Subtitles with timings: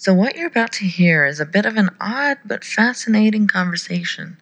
[0.00, 4.38] So, what you're about to hear is a bit of an odd but fascinating conversation.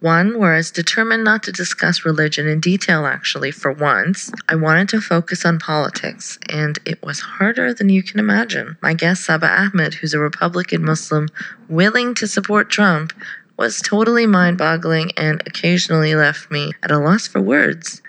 [0.00, 4.32] One where I was determined not to discuss religion in detail, actually, for once.
[4.48, 8.78] I wanted to focus on politics, and it was harder than you can imagine.
[8.82, 11.28] My guest, Saba Ahmed, who's a Republican Muslim
[11.68, 13.12] willing to support Trump,
[13.56, 18.02] was totally mind boggling and occasionally left me at a loss for words.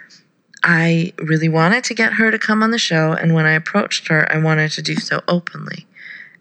[0.63, 4.07] I really wanted to get her to come on the show, and when I approached
[4.07, 5.86] her, I wanted to do so openly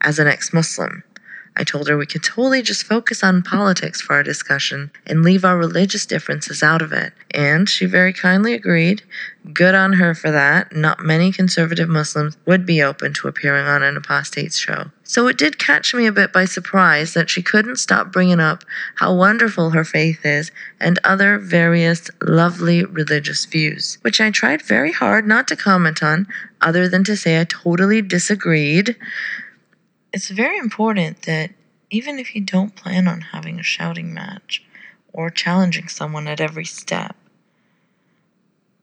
[0.01, 1.03] as an ex Muslim.
[1.59, 5.43] I told her we could totally just focus on politics for our discussion and leave
[5.43, 7.15] our religious differences out of it.
[7.31, 9.03] And she very kindly agreed.
[9.55, 10.77] Good on her for that.
[10.77, 14.91] Not many conservative Muslims would be open to appearing on an apostate's show.
[15.03, 18.65] So it did catch me a bit by surprise that she couldn't stop bringing up
[18.97, 24.93] how wonderful her faith is and other various lovely religious views, which I tried very
[24.93, 26.27] hard not to comment on,
[26.61, 28.97] other than to say I totally disagreed
[30.13, 31.51] it's very important that
[31.91, 34.65] even if you don't plan on having a shouting match
[35.13, 37.17] or challenging someone at every step,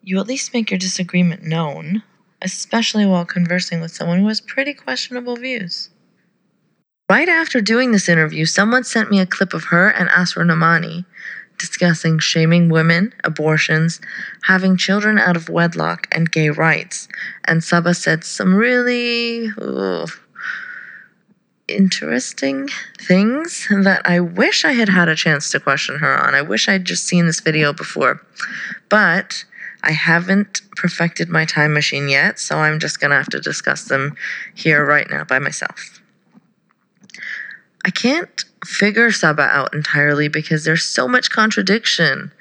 [0.02, 2.04] you at least make your disagreement known,
[2.42, 5.90] especially while conversing with someone who has pretty questionable views.
[7.10, 11.06] Right after doing this interview, someone sent me a clip of her and Asra Nomani
[11.58, 14.02] discussing shaming women, abortions,
[14.44, 17.08] having children out of wedlock, and gay rights.
[17.46, 20.10] And Saba said some really ugh,
[21.68, 22.70] interesting
[23.00, 26.36] things that I wish I had had a chance to question her on.
[26.36, 28.22] I wish I'd just seen this video before.
[28.90, 29.46] But
[29.84, 33.86] I haven't perfected my time machine yet, so I'm just going to have to discuss
[33.86, 34.16] them
[34.54, 36.02] here right now by myself.
[37.86, 42.32] I can't figure Saba out entirely because there's so much contradiction.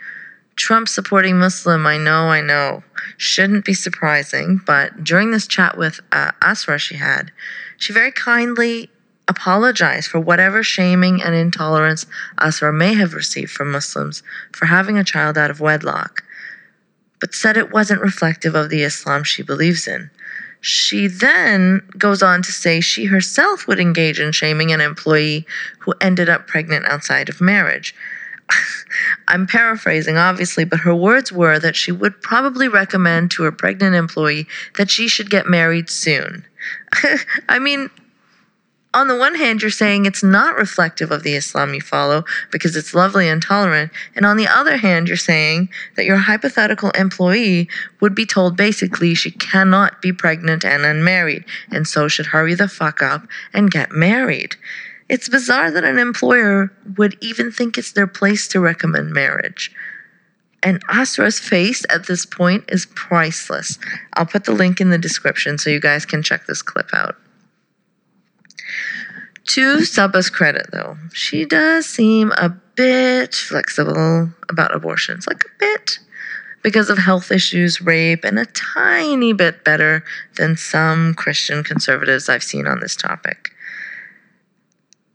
[0.55, 2.85] Trump supporting Muslim, I know, I know.
[3.17, 7.33] Shouldn't be surprising, but during this chat with uh, Asra she had,
[7.77, 8.89] she very kindly
[9.29, 12.07] apologize for whatever shaming and intolerance
[12.39, 16.25] Asra may have received from Muslims for having a child out of wedlock,
[17.21, 20.11] but said it wasn't reflective of the Islam she believes in.
[20.61, 25.45] She then goes on to say she herself would engage in shaming an employee
[25.81, 27.95] who ended up pregnant outside of marriage.
[29.29, 33.97] I'm paraphrasing, obviously, but her words were that she would probably recommend to her pregnant
[33.97, 34.47] employee
[34.77, 36.45] that she should get married soon.
[37.49, 37.91] I mean,
[38.95, 42.77] on the one hand, you're saying it's not reflective of the Islam you follow because
[42.77, 43.91] it's lovely and tolerant.
[44.15, 47.69] And on the other hand, you're saying that your hypothetical employee
[48.01, 52.69] would be told basically she cannot be pregnant and unmarried, and so should hurry the
[52.69, 54.57] fuck up and get married.
[55.09, 59.71] It's bizarre that an employer would even think it's their place to recommend marriage.
[60.63, 63.79] And Asra's face at this point is priceless.
[64.15, 67.17] I'll put the link in the description so you guys can check this clip out.
[69.53, 75.99] To Saba's credit, though, she does seem a bit flexible about abortions, like a bit,
[76.63, 80.05] because of health issues, rape, and a tiny bit better
[80.39, 83.51] than some Christian conservatives I've seen on this topic.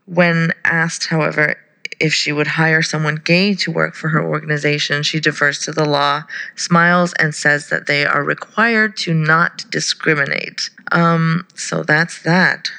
[0.05, 1.55] When asked, however,
[1.99, 5.89] if she would hire someone gay to work for her organization, she defers to the
[5.89, 10.69] law, smiles, and says that they are required to not discriminate.
[10.91, 12.69] Um, so that's that.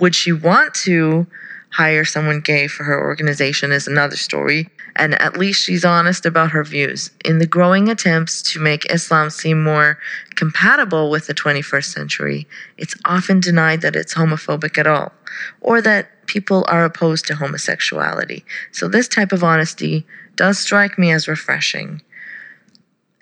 [0.00, 1.26] Would she want to
[1.70, 6.52] hire someone gay for her organization is another story, and at least she's honest about
[6.52, 7.10] her views.
[7.24, 9.98] In the growing attempts to make Islam seem more
[10.36, 15.12] compatible with the 21st century, it's often denied that it's homophobic at all,
[15.60, 18.44] or that people are opposed to homosexuality.
[18.72, 22.00] So, this type of honesty does strike me as refreshing.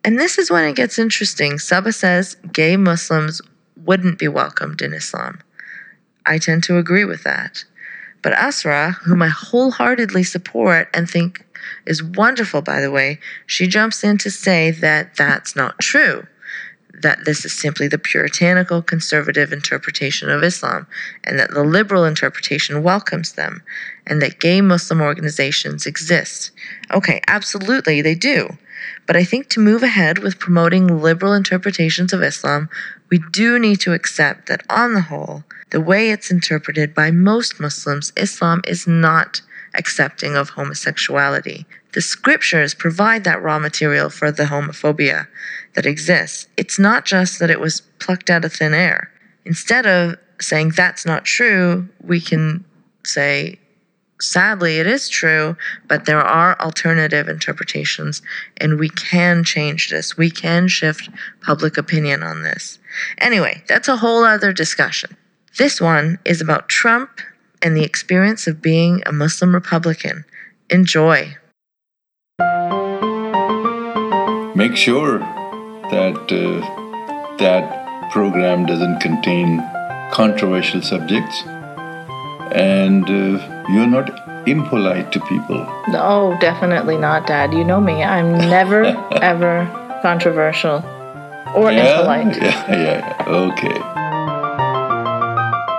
[0.05, 1.59] And this is when it gets interesting.
[1.59, 3.41] Saba says gay Muslims
[3.77, 5.41] wouldn't be welcomed in Islam.
[6.27, 7.65] I tend to agree with that.
[8.23, 11.45] But Asra, whom I wholeheartedly support and think
[11.87, 16.27] is wonderful, by the way, she jumps in to say that that's not true,
[17.03, 20.87] that this is simply the puritanical conservative interpretation of Islam,
[21.23, 23.63] and that the liberal interpretation welcomes them,
[24.07, 26.51] and that gay Muslim organizations exist.
[26.93, 28.57] Okay, absolutely, they do.
[29.07, 32.69] But I think to move ahead with promoting liberal interpretations of Islam,
[33.11, 37.61] we do need to accept that, on the whole, the way it's interpreted by most
[37.61, 39.43] Muslims, Islam is not
[39.75, 41.67] accepting of homosexuality.
[41.93, 45.29] The scriptures provide that raw material for the homophobia
[45.75, 46.49] that exists.
[46.57, 49.11] It's not just that it was plucked out of thin air.
[49.45, 52.65] Instead of saying that's not true, we can
[53.05, 53.59] say
[54.25, 55.57] sadly, it is true,
[55.87, 58.23] but there are alternative interpretations,
[58.57, 60.17] and we can change this.
[60.17, 61.11] We can shift
[61.43, 62.79] public opinion on this.
[63.19, 65.17] Anyway, that's a whole other discussion.
[65.59, 67.21] This one is about Trump
[67.63, 70.25] and the experience of being a Muslim Republican.
[70.71, 71.37] Enjoy.
[74.57, 75.19] Make sure
[75.91, 79.59] that uh, that program doesn't contain
[80.13, 81.43] controversial subjects
[82.55, 84.09] and uh, you're not
[84.49, 85.67] impolite to people.
[85.89, 87.53] No, definitely not, Dad.
[87.53, 88.05] You know me.
[88.05, 88.85] I'm never,
[89.23, 89.67] ever
[90.03, 90.85] controversial
[91.55, 92.01] or yeah?
[92.01, 92.37] impolite.
[92.43, 93.29] Yeah, yeah, yeah.
[93.29, 93.79] okay.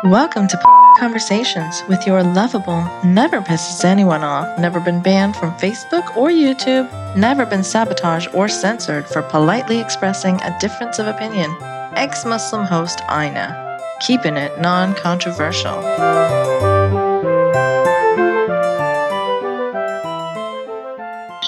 [0.09, 0.57] Welcome to
[0.97, 6.87] Conversations with your lovable, never pisses anyone off, never been banned from Facebook or YouTube,
[7.17, 11.53] never been sabotaged or censored for politely expressing a difference of opinion.
[11.97, 15.81] Ex Muslim host Eiynah, keeping it non controversial.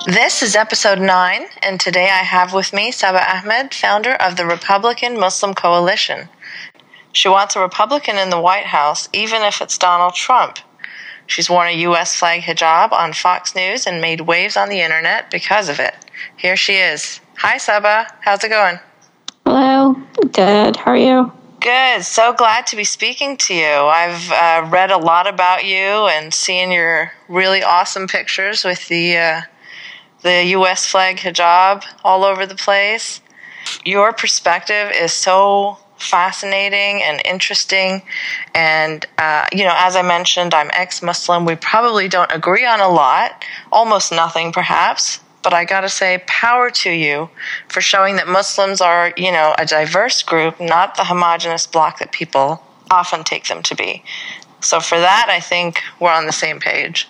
[0.07, 4.45] This is episode 9, and today I have with me Saba Ahmed, founder of the
[4.45, 6.29] Republican Muslim Coalition.
[7.11, 10.59] She wants a Republican in the White House, even if it's Donald Trump.
[11.25, 12.15] She's worn a U.S.
[12.15, 15.93] flag hijab on Fox News and made waves on the internet because of it.
[16.37, 17.19] Here she is.
[17.39, 18.07] Hi, Saba.
[18.21, 18.79] How's it going?
[19.45, 20.01] Hello.
[20.31, 20.77] Good.
[20.77, 21.33] How are you?
[21.59, 22.05] Good.
[22.05, 23.65] So glad to be speaking to you.
[23.65, 25.75] I've uh, read a lot about you
[26.07, 29.17] and seen your really awesome pictures with the.
[29.17, 29.41] Uh,
[30.21, 33.21] the US flag hijab all over the place.
[33.83, 38.01] Your perspective is so fascinating and interesting.
[38.53, 41.45] And, uh, you know, as I mentioned, I'm ex Muslim.
[41.45, 45.19] We probably don't agree on a lot, almost nothing perhaps.
[45.43, 47.29] But I gotta say, power to you
[47.69, 52.11] for showing that Muslims are, you know, a diverse group, not the homogenous block that
[52.11, 52.61] people
[52.91, 54.03] often take them to be.
[54.59, 57.07] So for that, I think we're on the same page.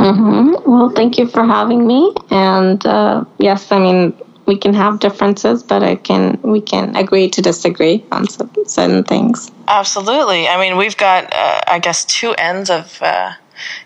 [0.00, 0.70] Mm-hmm.
[0.70, 2.14] Well, thank you for having me.
[2.30, 4.14] And uh, yes, I mean
[4.46, 9.04] we can have differences, but I can we can agree to disagree on some, certain
[9.04, 9.50] things.
[9.68, 10.48] Absolutely.
[10.48, 13.32] I mean, we've got uh, I guess two ends of uh,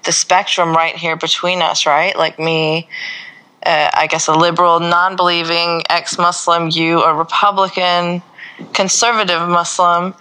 [0.05, 2.17] the spectrum right here between us, right?
[2.17, 2.89] Like me.
[3.67, 8.23] Uh, I guess a liberal, non-believing ex-Muslim, you a Republican,
[8.75, 10.15] conservative Muslim.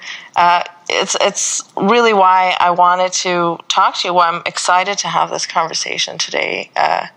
[1.02, 4.14] It's it's really why I wanted to talk to you.
[4.14, 6.70] Why I'm excited to have this conversation today.
[6.76, 7.08] Uh,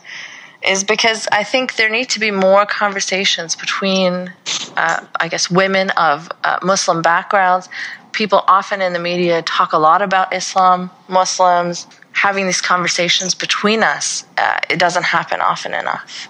[0.67, 4.33] is because I think there need to be more conversations between,
[4.77, 7.69] uh, I guess, women of uh, Muslim backgrounds.
[8.13, 11.87] People often in the media talk a lot about Islam, Muslims.
[12.13, 16.29] Having these conversations between us, uh, it doesn't happen often enough.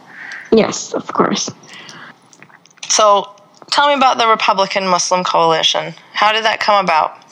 [0.50, 1.48] Yes, of course.
[2.88, 3.37] So,
[3.70, 5.94] tell me about the Republican Muslim Coalition.
[6.12, 7.25] How did that come about?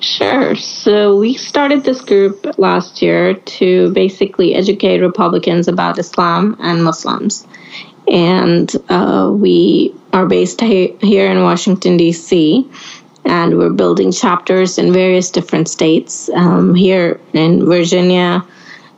[0.00, 0.54] Sure.
[0.54, 7.46] So we started this group last year to basically educate Republicans about Islam and Muslims.
[8.06, 12.68] And uh, we are based he- here in Washington, D.C.,
[13.24, 18.42] and we're building chapters in various different states um, here in Virginia,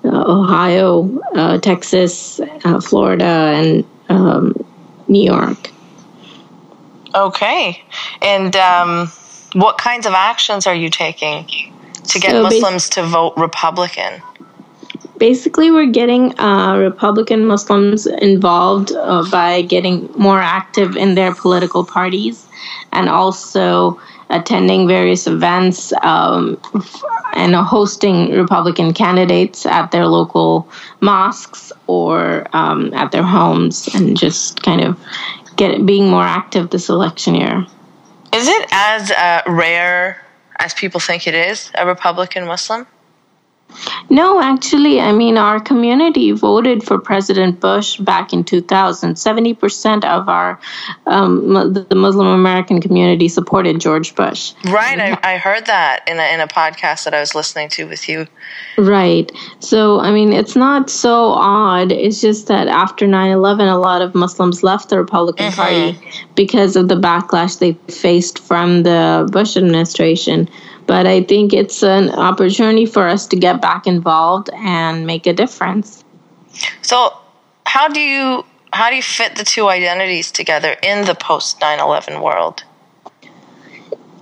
[0.05, 4.55] uh, Ohio, uh, Texas, uh, Florida, and um,
[5.09, 5.71] New York.
[7.13, 7.83] Okay.
[8.23, 9.11] And um,
[9.55, 11.47] what kinds of actions are you taking
[12.09, 14.23] to get so Muslims to vote Republican?
[15.19, 21.85] Basically, we're getting uh, Republican Muslims involved uh, by getting more active in their political
[21.85, 22.47] parties
[22.93, 24.01] and also
[24.31, 26.59] attending various events um,
[27.35, 30.69] and hosting Republican candidates at their local
[31.01, 34.99] mosques or um, at their homes and just kind of
[35.57, 37.67] get being more active this election year.
[38.33, 40.23] Is it as uh, rare
[40.57, 42.87] as people think it is, a Republican Muslim?
[44.09, 49.15] No, actually, I mean, our community voted for President Bush back in 2000.
[49.15, 50.61] 70% of our,
[51.07, 54.53] um, the Muslim American community supported George Bush.
[54.65, 57.87] Right, I, I heard that in a, in a podcast that I was listening to
[57.87, 58.27] with you.
[58.77, 59.31] Right.
[59.61, 61.93] So, I mean, it's not so odd.
[61.93, 65.97] It's just that after 9 11, a lot of Muslims left the Republican mm-hmm.
[65.97, 70.49] Party because of the backlash they faced from the Bush administration
[70.91, 75.33] but I think it's an opportunity for us to get back involved and make a
[75.33, 76.03] difference.
[76.83, 77.17] So,
[77.65, 82.21] how do you how do you fit the two identities together in the post 9/11
[82.21, 82.65] world?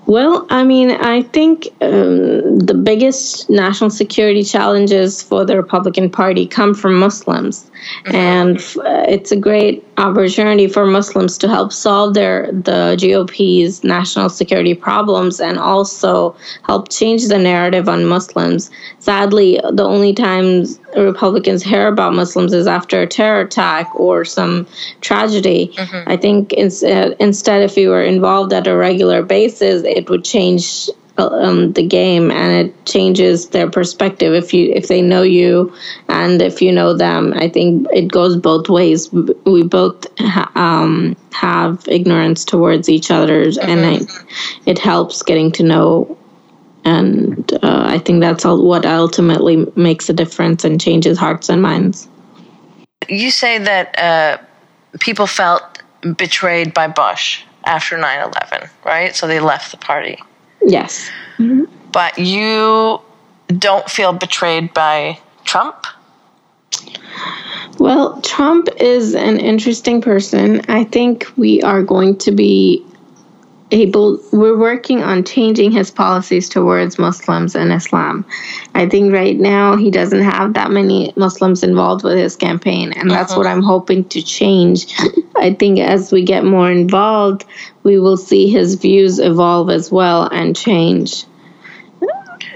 [0.08, 6.46] Well, I mean, I think um, the biggest national security challenges for the Republican Party
[6.46, 7.70] come from Muslims,
[8.06, 8.14] mm-hmm.
[8.14, 14.30] and uh, it's a great opportunity for Muslims to help solve their the GOP's national
[14.30, 18.70] security problems and also help change the narrative on Muslims.
[19.00, 24.66] Sadly, the only times Republicans hear about Muslims is after a terror attack or some
[25.00, 25.72] tragedy.
[25.74, 26.08] Mm-hmm.
[26.08, 30.88] I think uh, instead, if you were involved at a regular basis, it would change
[31.18, 35.74] um, the game and it changes their perspective if you if they know you
[36.08, 39.12] and if you know them i think it goes both ways
[39.44, 44.10] we both ha- um, have ignorance towards each other and it,
[44.64, 46.16] it helps getting to know
[46.88, 51.60] and uh, i think that's all what ultimately makes a difference and changes hearts and
[51.62, 52.08] minds
[53.08, 54.36] You say that uh,
[55.00, 55.62] people felt
[56.16, 59.16] betrayed by Bush after 9 11, right?
[59.16, 60.16] So they left the party.
[60.76, 61.10] yes
[61.92, 63.00] But you
[63.48, 65.76] don't feel betrayed by Trump?
[67.78, 70.62] Well, Trump is an interesting person.
[70.68, 72.84] I think we are going to be
[73.70, 78.24] able, we're working on changing his policies towards Muslims and Islam.
[78.74, 83.10] I think right now he doesn't have that many Muslims involved with his campaign, and
[83.10, 83.40] that's uh-huh.
[83.40, 84.86] what I'm hoping to change.
[85.36, 87.44] I think as we get more involved,
[87.82, 91.24] we will see his views evolve as well and change.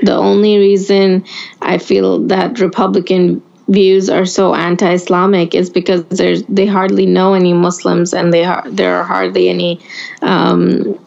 [0.02, 1.24] The only reason
[1.60, 7.52] I feel that Republican views are so anti-Islamic is because there's they hardly know any
[7.52, 9.80] Muslims and they har- there are hardly any
[10.20, 10.98] um,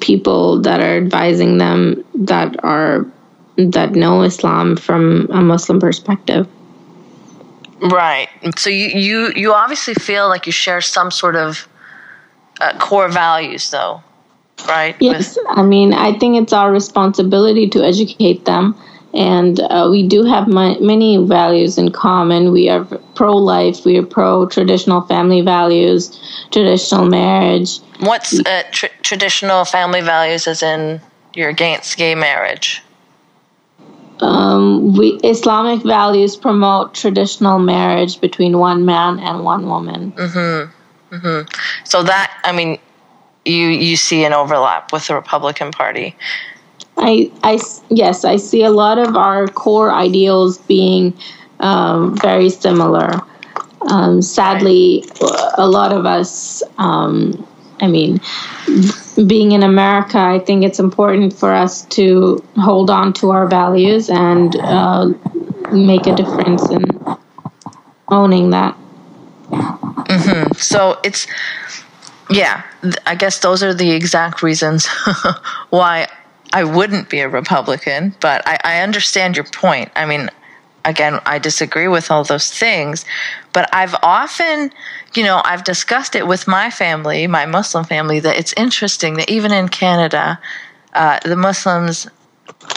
[0.00, 3.06] people that are advising them that are
[3.56, 6.46] that know Islam from a Muslim perspective.
[7.80, 8.28] Right.
[8.56, 11.68] So you, you, you obviously feel like you share some sort of
[12.60, 14.02] uh, core values, though,
[14.66, 14.96] right?
[15.00, 18.74] Yes, I mean, I think it's our responsibility to educate them.
[19.14, 22.50] And uh, we do have my, many values in common.
[22.50, 26.18] We are pro life, we are pro traditional family values,
[26.50, 27.78] traditional marriage.
[28.00, 31.00] What's uh, tr- traditional family values, as in
[31.32, 32.82] you're against gay marriage?
[34.20, 40.12] Um, we Islamic values promote traditional marriage between one man and one woman.
[41.84, 42.78] So that, I mean,
[43.44, 46.16] you you see an overlap with the Republican Party.
[46.96, 47.58] I, I,
[47.90, 51.16] yes, I see a lot of our core ideals being
[51.60, 53.20] um, very similar.
[53.82, 55.04] Um, sadly,
[55.58, 57.46] a lot of us, um,
[57.80, 58.20] I mean,
[59.26, 64.08] being in America, I think it's important for us to hold on to our values
[64.08, 65.08] and uh,
[65.72, 66.84] make a difference in
[68.08, 68.76] owning that.
[70.56, 71.26] So it's,
[72.30, 72.62] yeah,
[73.06, 74.86] I guess those are the exact reasons
[75.70, 76.08] why
[76.54, 79.90] I wouldn't be a Republican, but I, I understand your point.
[79.96, 80.30] I mean,
[80.84, 83.04] again, I disagree with all those things,
[83.52, 84.70] but I've often,
[85.16, 89.28] you know, I've discussed it with my family, my Muslim family, that it's interesting that
[89.28, 90.38] even in Canada,
[90.92, 92.06] uh, the Muslims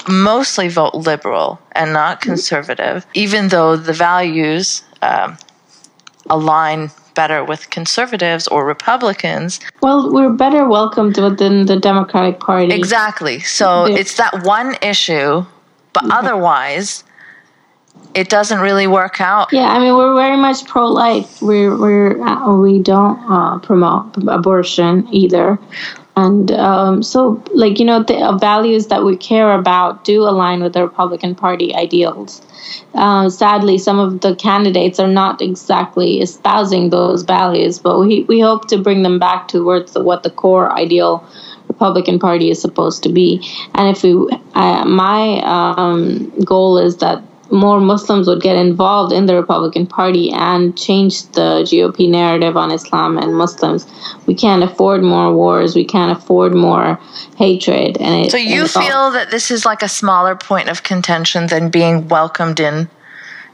[0.09, 5.37] mostly vote liberal and not conservative, even though the values um,
[6.31, 9.59] align better with conservatives or Republicans.
[9.81, 12.73] Well, we're better welcomed within the Democratic Party.
[12.81, 13.37] Exactly.
[13.41, 13.99] So Yeah.
[13.99, 15.43] it's that one issue,
[15.95, 17.03] but otherwise,
[18.13, 19.47] it doesn't really work out.
[19.51, 21.29] Yeah, I mean we're very much pro-life.
[21.41, 24.05] We're we're uh, we don't uh, promote
[24.37, 25.57] abortion either,
[26.17, 30.63] and um, so like you know the uh, values that we care about do align
[30.63, 32.41] with the Republican Party ideals.
[32.95, 38.39] Uh, sadly, some of the candidates are not exactly espousing those values, but we we
[38.39, 41.23] hope to bring them back towards the, what the core ideal
[41.67, 43.39] Republican Party is supposed to be.
[43.75, 44.11] And if we,
[44.55, 47.21] uh, my um, goal is that
[47.51, 52.71] more Muslims would get involved in the Republican Party and change the GOP narrative on
[52.71, 53.85] Islam and Muslims.
[54.25, 55.75] We can't afford more wars.
[55.75, 56.99] We can't afford more
[57.37, 57.97] hatred.
[57.99, 60.83] And it, So and you all- feel that this is like a smaller point of
[60.83, 62.89] contention than being welcomed in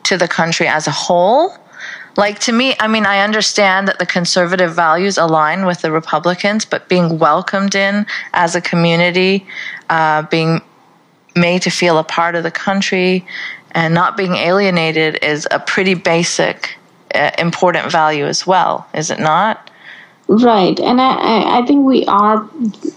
[0.04, 1.56] to the country as a whole?
[2.16, 6.64] Like to me, I mean, I understand that the conservative values align with the Republicans,
[6.64, 9.48] but being welcomed in as a community,
[9.90, 10.62] uh, being
[11.36, 13.26] made to feel a part of the country,
[13.74, 16.78] and not being alienated is a pretty basic,
[17.14, 19.70] uh, important value as well, is it not?
[20.30, 22.48] Right, and I, I- think we are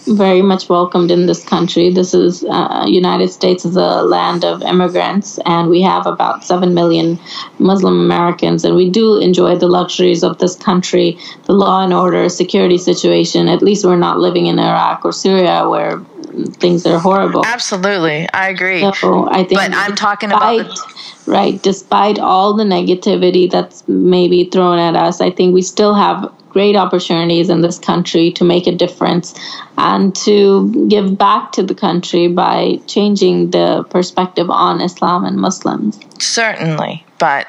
[0.06, 1.90] very much welcomed in this country.
[1.90, 6.72] This is uh, United States is a land of immigrants, and we have about seven
[6.72, 7.18] million
[7.58, 12.28] Muslim Americans, and we do enjoy the luxuries of this country, the law and order,
[12.28, 13.48] security situation.
[13.48, 15.98] At least we're not living in Iraq or Syria where
[16.44, 17.44] things are horrible.
[17.44, 18.80] Absolutely, I agree.
[18.94, 20.94] So I think, But I'm talking about the-
[21.26, 21.62] right.
[21.62, 26.76] Despite all the negativity that's maybe thrown at us, I think we still have great
[26.76, 29.34] opportunities in this country to make a difference
[29.76, 35.98] and to give back to the country by changing the perspective on Islam and Muslims.
[36.18, 37.46] Certainly, but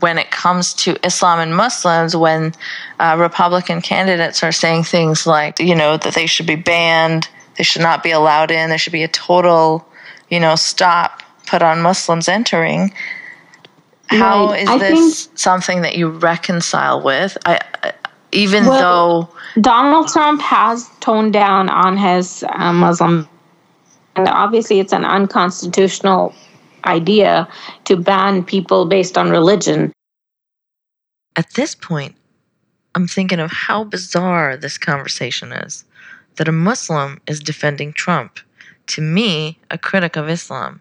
[0.00, 2.54] when it comes to Islam and Muslims, when
[3.00, 7.64] uh, Republican candidates are saying things like, you know, that they should be banned they
[7.64, 8.68] should not be allowed in.
[8.68, 9.86] There should be a total,
[10.28, 12.92] you know, stop put on Muslims entering.
[14.08, 14.62] How Right.
[14.62, 17.36] is I this something that you reconcile with?
[17.44, 17.92] I, I
[18.32, 23.28] even Well- though Donald Trump has toned down on his uh, Muslim,
[24.16, 26.34] and obviously it's an unconstitutional
[26.84, 27.48] idea
[27.84, 29.92] to ban people based on religion.
[31.38, 32.14] at this point,
[32.94, 35.84] I'm thinking of how bizarre this conversation is.
[36.36, 38.40] That a Muslim is defending Trump,
[38.88, 40.80] to me, a critic of Islam,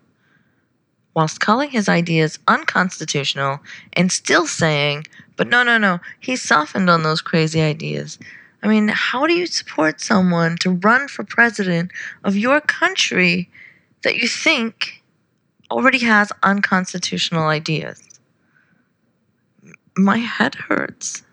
[1.16, 3.60] whilst calling his ideas unconstitutional
[3.94, 5.06] and still saying,
[5.38, 8.20] but no, no, no, he softened on those crazy ideas.
[8.64, 11.92] I mean, how do you support someone to run for president
[12.24, 13.50] of your country
[14.04, 15.04] that you think
[15.70, 18.02] already has unconstitutional ideas?
[19.98, 21.25] My head hurts.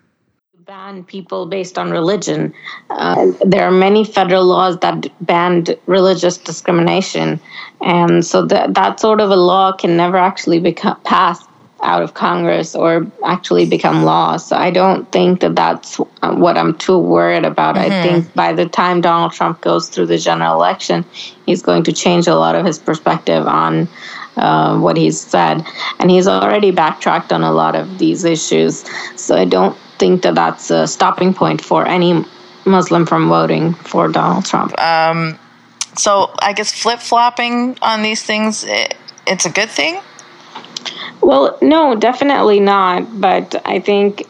[0.67, 2.55] Ban people based on religion.
[2.89, 7.41] Uh, there are many federal laws that ban religious discrimination,
[7.81, 11.49] and so that that sort of a law can never actually become passed
[11.83, 14.37] out of Congress or actually become law.
[14.37, 17.77] So I don't think that that's uh, what I'm too worried about.
[17.77, 21.05] I think by the time Donald Trump goes through the general election,
[21.45, 23.89] he's going to change a lot of his perspective on
[24.37, 25.65] uh, what he's said.
[25.99, 28.85] And he's already backtracked on a lot of these issues.
[29.17, 32.25] So I don't think that that's a stopping point for any
[32.65, 34.79] Muslim from voting for Donald Trump.
[34.81, 35.39] Um,
[35.97, 38.97] so I guess flip flopping on these things, it,
[39.27, 40.01] it's a good thing.
[41.21, 43.21] Well, no, definitely not.
[43.21, 44.27] But I think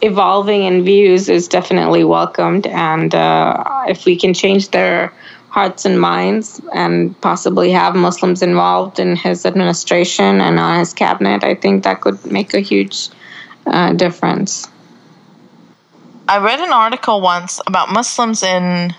[0.00, 2.66] evolving in views is definitely welcomed.
[2.66, 5.12] And uh, if we can change their
[5.56, 11.42] hearts and minds and possibly have Muslims involved in his administration and on his cabinet,
[11.42, 13.08] I think that could make a huge
[13.66, 14.68] uh, difference.
[16.28, 18.94] I read an article once about Muslims in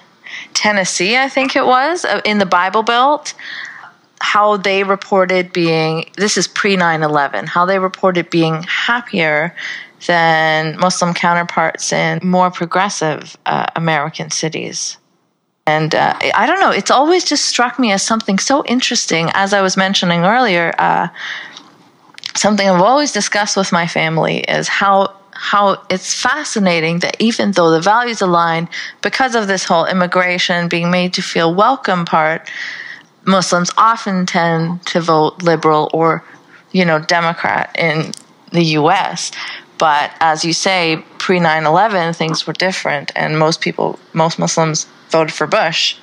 [0.55, 3.35] Tennessee, I think it was, uh, in the Bible Belt,
[4.19, 9.53] how they reported being, this is pre 9 11, how they reported being happier
[10.07, 14.98] than Muslim counterparts in more progressive uh, American cities.
[15.68, 19.53] And uh, I don't know, it's always just struck me as something so interesting, as
[19.53, 20.74] I was mentioning earlier.
[20.80, 21.10] Uh,
[22.36, 27.70] something I've always discussed with my family is how how it's fascinating that even though
[27.70, 28.68] the values align
[29.03, 32.50] because of this whole immigration being made to feel welcome part,
[33.25, 36.24] Muslims often tend to vote liberal or,
[36.72, 38.14] you know, Democrat in
[38.51, 39.32] the US.
[39.77, 44.88] But as you say, pre 9 11, things were different, and most people, most Muslims
[45.09, 45.98] voted for Bush.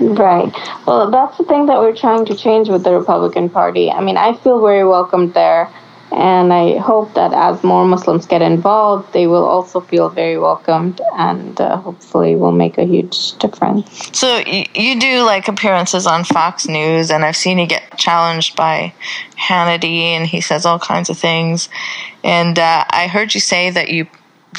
[0.00, 0.52] Right.
[0.86, 3.90] Well, that's the thing that we're trying to change with the Republican Party.
[3.90, 5.68] I mean, I feel very welcomed there,
[6.12, 11.00] and I hope that as more Muslims get involved, they will also feel very welcomed,
[11.16, 14.16] and uh, hopefully, will make a huge difference.
[14.16, 18.54] So you, you do like appearances on Fox News, and I've seen you get challenged
[18.54, 18.94] by
[19.36, 21.68] Hannity, and he says all kinds of things.
[22.22, 24.06] And uh, I heard you say that you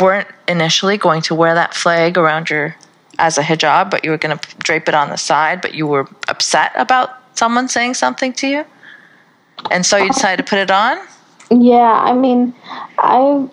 [0.02, 2.76] weren't initially going to wear that flag around your
[3.20, 5.86] as a hijab, but you were going to drape it on the side, but you
[5.86, 8.66] were upset about someone saying something to you,
[9.70, 10.98] and so you decided to put it on.
[11.52, 12.54] Yeah, I mean,
[12.98, 13.48] I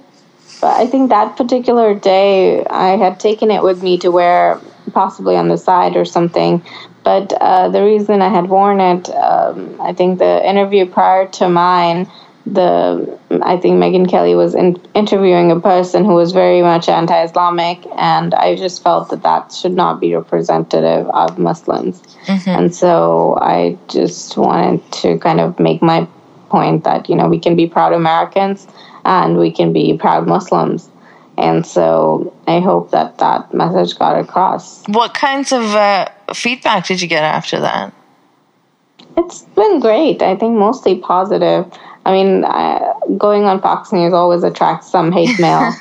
[0.63, 4.61] I think that particular day I had taken it with me to wear
[4.93, 6.63] possibly on the side or something.
[7.05, 11.49] But uh, the reason I had worn it, um, I think the interview prior to
[11.49, 12.11] mine,
[12.47, 17.85] the I think Megyn Kelly was in, interviewing a person who was very much anti-Islamic,
[17.97, 22.03] and I just felt that that should not be representative of Muslims.
[22.47, 26.07] And so I just wanted to kind of make my
[26.49, 28.69] point that you know we can be proud Americans
[29.05, 30.89] and we can be proud Muslims,
[31.37, 34.87] and so I hope that that message got across.
[34.87, 37.93] What kinds of uh, feedback did you get after that?
[39.17, 40.23] It's been great.
[40.23, 41.67] I think mostly positive.
[42.07, 45.73] I mean, I, going on Fox News always attracts some hate mail,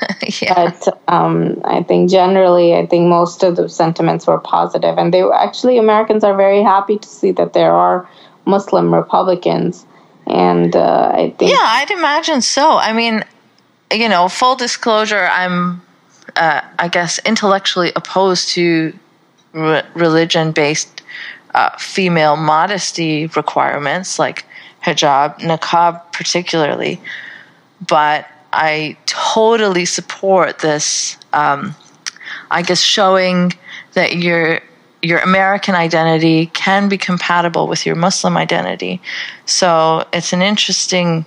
[0.41, 0.71] yeah.
[0.71, 5.21] but um, I think generally, I think most of the sentiments were positive, and they
[5.21, 8.09] were actually Americans are very happy to see that there are
[8.45, 9.85] Muslim Republicans,
[10.25, 12.71] and uh, I think Yeah, I'd imagine so.
[12.71, 13.23] I mean,
[13.93, 15.83] you know, full disclosure, I'm,
[16.35, 18.97] uh, I guess, intellectually opposed to
[19.53, 21.03] re- religion based
[21.53, 24.43] uh, female modesty requirements like
[24.85, 27.01] hijab, niqab, particularly.
[27.87, 31.75] But I totally support this, um,
[32.51, 33.53] I guess, showing
[33.93, 34.61] that your
[35.01, 38.99] your American identity can be compatible with your Muslim identity.
[39.45, 41.25] So it's an interesting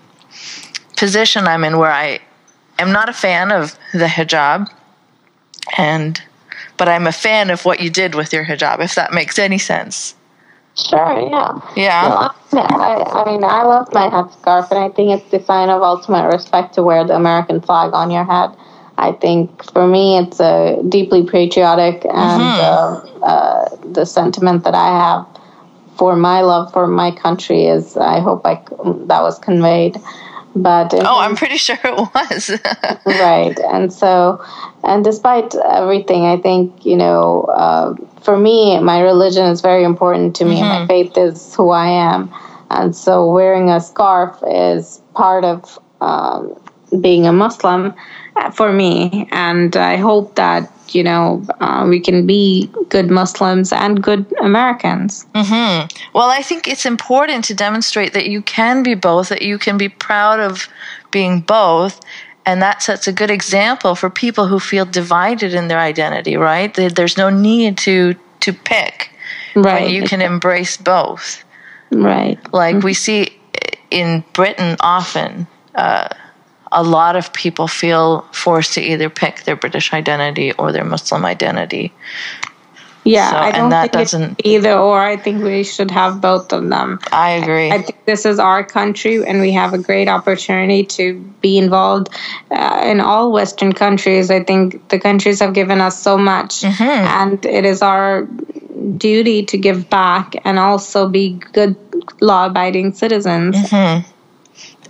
[0.96, 2.18] position I'm in where I
[2.78, 4.68] am not a fan of the hijab
[5.76, 6.20] and
[6.76, 9.58] but I'm a fan of what you did with your hijab, if that makes any
[9.58, 10.14] sense.
[10.86, 11.58] Sure, yeah.
[11.76, 12.08] Yeah.
[12.08, 15.82] Well, I, I mean, I love my headscarf, and I think it's the sign of
[15.82, 18.56] ultimate respect to wear the American flag on your head.
[18.96, 23.22] I think for me, it's a deeply patriotic, and Mm-hmm.
[23.22, 25.26] uh, uh, the sentiment that I have
[25.96, 29.96] for my love for my country is, I hope I, c- that was conveyed.
[30.54, 32.50] But Oh, I'm pretty sure it was.
[33.04, 34.42] right and so
[34.84, 37.94] and despite everything i think you know uh,
[38.28, 40.60] for me my religion is very important to me.
[40.60, 42.30] And my faith is who i am.
[42.68, 46.54] And so wearing a scarf is part of um,
[47.00, 47.94] being a muslim
[48.36, 49.26] uh, for me.
[49.32, 55.24] And i hope that you know uh, we can be good muslims and good americans.
[56.12, 59.78] Well, I think it's important to demonstrate that you can be both, that you can
[59.78, 60.68] be proud of
[61.10, 61.98] being both.
[62.48, 66.72] And that sets a good example for people who feel divided in their identity, right?
[66.72, 69.10] There's no need to to pick.
[69.54, 71.44] right You can embrace both.
[71.90, 73.38] right Like we see
[73.90, 76.08] in Britain often, uh,
[76.72, 81.26] a lot of people feel forced to either pick their British identity or their Muslim
[81.26, 81.92] identity.
[83.04, 86.52] Yeah So- i don't that think doesn't- either or i think we should have both
[86.52, 87.70] of them I agree.
[87.70, 92.08] I think this is our country, and we have a great opportunity to be involved
[92.50, 94.30] uh, in all Western countries.
[94.30, 98.26] I think the countries have given us so much, and it is our
[98.96, 101.76] duty to give back and also be good
[102.20, 103.56] law abiding citizens.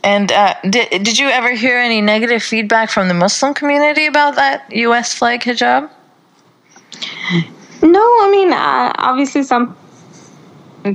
[0.05, 4.35] And uh, did, did you ever hear any negative feedback from the Muslim community about
[4.37, 5.15] that U.S.
[5.15, 5.91] flag hijab?
[7.83, 9.77] No, I mean, uh, obviously some.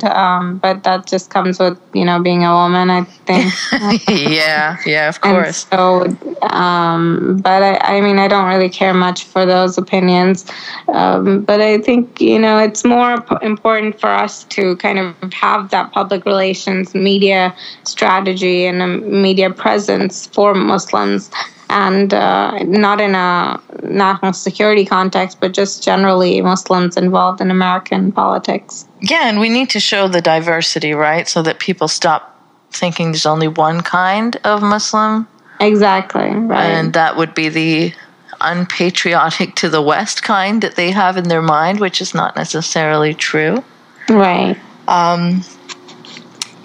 [0.04, 2.90] Um, but that just comes with you know being a woman.
[2.90, 3.54] I think.
[4.10, 5.68] yeah, yeah, of And course.
[5.72, 6.06] so,
[6.50, 10.46] um, but I, I mean, I don't really care much for those opinions.
[10.88, 15.70] Um, but I think, you know, it's more important for us to kind of have
[15.72, 21.30] that public relations, media strategy, and a media presence for Muslims.
[21.70, 28.12] And uh, not in a national security context, but just generally Muslims involved in American
[28.12, 28.86] politics.
[29.02, 31.28] Yeah, and we need to show the diversity, right?
[31.28, 32.30] So that people stop
[32.72, 35.28] thinking there's only one kind of Muslim,
[35.60, 36.30] Exactly.
[36.30, 36.66] Right.
[36.66, 37.94] and that would be the
[38.42, 43.14] unpatriotic to the West kind that they have in their mind, which is not necessarily
[43.14, 43.64] true.
[44.10, 44.58] right.
[44.88, 45.44] Um,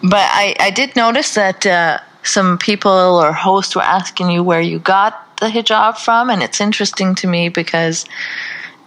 [0.03, 4.61] but I, I did notice that uh, some people or hosts were asking you where
[4.61, 8.05] you got the hijab from, and it's interesting to me because,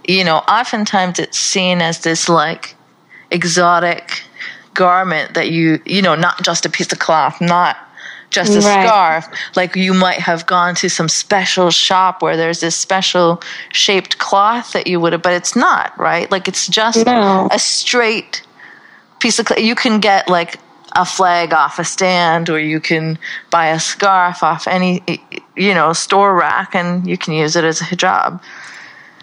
[0.07, 2.75] you know, oftentimes it's seen as this like
[3.31, 4.23] exotic
[4.73, 7.77] garment that you, you know, not just a piece of cloth, not
[8.29, 8.87] just a Right.
[8.87, 9.27] scarf.
[9.55, 13.41] Like you might have gone to some special shop where there's this special
[13.73, 16.29] shaped cloth that you would have, but it's not, right?
[16.31, 17.47] Like it's just No.
[17.51, 18.41] a straight
[19.19, 19.59] piece of cloth.
[19.59, 20.59] You can get like
[20.93, 23.17] a flag off a stand, or you can
[23.49, 25.01] buy a scarf off any,
[25.55, 28.41] you know, store rack, and you can use it as a hijab.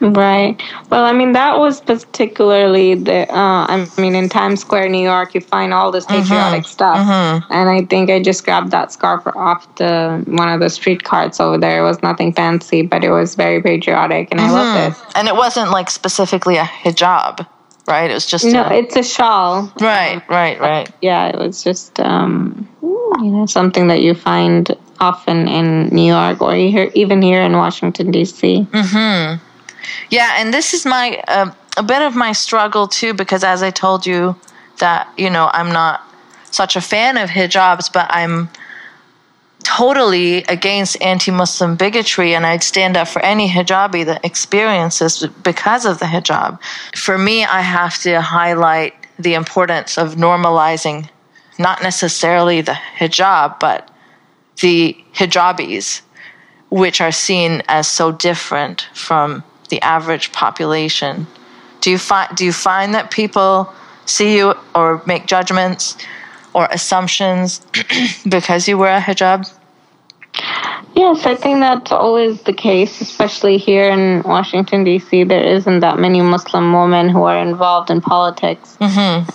[0.00, 0.60] Right.
[0.90, 3.28] Well, I mean, that was particularly the.
[3.32, 6.22] Uh, I mean, in Times Square, New York, you find all this mm-hmm.
[6.22, 7.52] patriotic stuff, mm-hmm.
[7.52, 11.40] and I think I just grabbed that scarf off the one of the street carts
[11.40, 11.80] over there.
[11.80, 15.08] It was nothing fancy, but it was very patriotic, and I loved mm-hmm.
[15.08, 15.16] it.
[15.16, 17.46] And it wasn't like specifically a hijab,
[17.88, 18.10] right?
[18.10, 19.72] It was just No, a, it's a shawl.
[19.80, 20.88] right, right, right.
[21.00, 26.40] Yeah, it was just um, you know something that you find often in New York
[26.42, 28.66] or here, even here in Washington D.C.
[30.10, 33.70] Yeah, and this is my uh, a bit of my struggle too, because as I
[33.70, 34.36] told you,
[34.78, 36.02] that you know I'm not
[36.50, 38.48] such a fan of hijabs, but I'm
[39.68, 45.98] totally against anti-Muslim bigotry, and I'd stand up for any hijabi that experiences because of
[45.98, 46.58] the hijab.
[46.96, 51.10] For me, I have to highlight the importance of normalizing,
[51.58, 53.90] not necessarily the hijab, but
[54.62, 56.00] the hijabis
[56.70, 61.26] which are seen as so different from the average population.
[61.82, 63.70] Do you find do you find that people
[64.06, 65.98] see you or make judgments
[66.54, 67.60] or assumptions
[68.28, 69.57] because you wear a hijab?
[70.98, 75.22] Yes, I think that's always the case, especially here in Washington, D.C.
[75.24, 78.76] There isn't that many Muslim women who are involved in politics.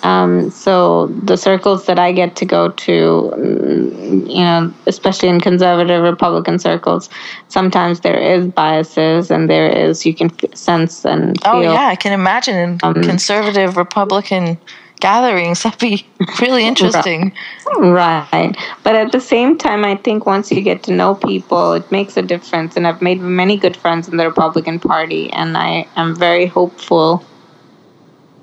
[0.04, 5.40] Um, so the circles that I get to go to, mm, you know, especially in
[5.40, 7.10] conservative Republican circles,
[7.48, 11.54] sometimes there is biases and there is, you can sense and feel.
[11.54, 14.58] Oh yeah, I can imagine in conservative Republican
[15.04, 15.62] gatherings.
[15.64, 16.08] That'd be
[16.42, 17.34] really interesting.
[17.78, 18.56] Right.
[18.84, 22.18] But at the same time, I think once you get to know people, it makes
[22.18, 22.76] a difference.
[22.78, 27.24] And I've made many good friends in the Republican Party, and I am very hopeful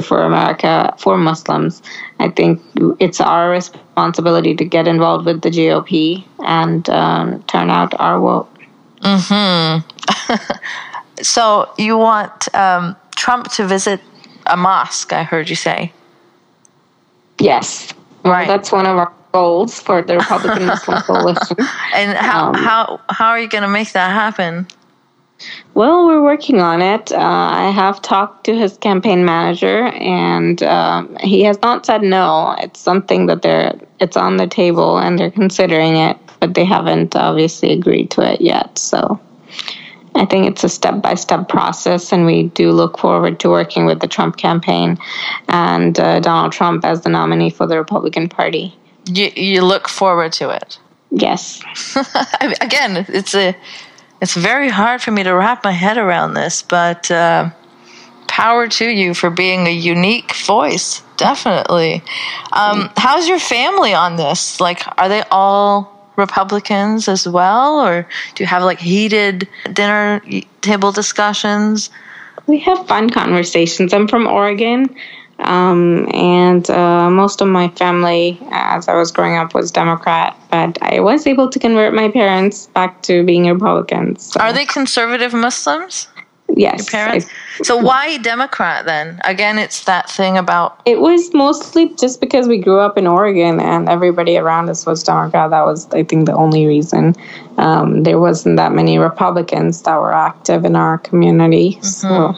[0.03, 1.83] for America, for Muslims.
[2.19, 2.63] I think
[2.99, 8.49] it's our responsibility to get involved with the GOP and um, turn out our vote.
[9.03, 9.79] Hmm.
[11.23, 14.01] so you want um, Trump to visit
[14.47, 15.13] a mosque?
[15.13, 15.93] I heard you say.
[17.41, 17.93] Yes.
[18.25, 18.47] Well, Right.
[18.47, 21.57] that's one of our goals for the Republican Muslim Coalition.
[21.95, 24.67] And how Um, how how are you going to make that happen?
[25.73, 27.13] Well, we're working on it.
[27.13, 32.55] Uh, I have talked to his campaign manager, and um, he has not said no.
[32.59, 37.17] It's something that they're it's on the table, and they're considering it, but they haven't
[37.17, 38.77] obviously agreed to it yet.
[38.79, 39.19] So,
[40.15, 43.87] I think it's a step by step process, and we do look forward to working
[43.87, 44.99] with the Trump campaign
[45.49, 48.77] and uh, Donald Trump as the nominee for the Republican Party.
[49.07, 50.79] You you look forward to it.
[51.11, 51.63] Yes.
[52.61, 53.57] Again, it's a
[54.21, 57.51] it's very hard for me to wrap my head around this, but uh,
[58.27, 61.03] power to you for being a unique voice.
[61.17, 62.03] Definitely.
[62.53, 64.61] Um, how's your family on this?
[64.61, 70.23] Like, are they all Republicans as well, or do you have like heated dinner
[70.61, 71.91] table discussions?
[72.47, 73.93] We have fun conversations.
[73.93, 74.95] I'm from Oregon,
[75.41, 80.37] um, and uh, most of my family, as I was growing up, was Democrat.
[80.51, 84.33] But I was able to convert my parents back to being Republicans.
[84.33, 86.09] So, Are they conservative Muslims?
[86.57, 86.89] Yes.
[86.91, 87.27] Parents.
[87.27, 89.21] I- So why Democrat then?
[89.25, 93.61] Again, it's that thing about it was mostly just because we grew up in Oregon
[93.61, 95.51] and everybody around us was Democrat.
[95.51, 97.15] That was, I think, the only reason.
[97.59, 101.79] Um, there wasn't that many Republicans that were active in our community.
[101.83, 102.35] So,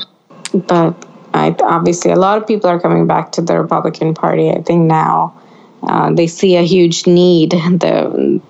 [0.54, 0.94] but
[1.34, 4.50] I, obviously, a lot of people are coming back to the Republican Party.
[4.50, 5.32] I think now
[5.82, 7.50] uh, they see a huge need.
[7.50, 8.40] The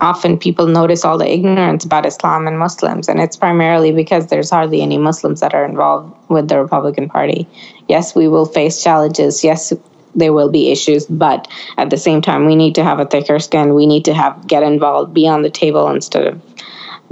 [0.00, 4.50] often people notice all the ignorance about Islam and Muslims, and it's primarily because there's
[4.50, 7.48] hardly any Muslims that are involved with the Republican Party.
[7.88, 9.44] Yes, we will face challenges.
[9.44, 9.72] Yes,
[10.14, 13.38] there will be issues, but at the same time, we need to have a thicker
[13.38, 13.74] skin.
[13.74, 16.42] We need to have get involved, be on the table instead of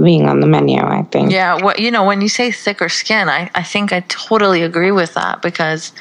[0.02, 0.82] being on the menu.
[0.82, 1.30] I think.
[1.30, 4.92] Yeah, well, you know, when you say thicker skin, I, I think I totally agree
[4.92, 5.92] with that because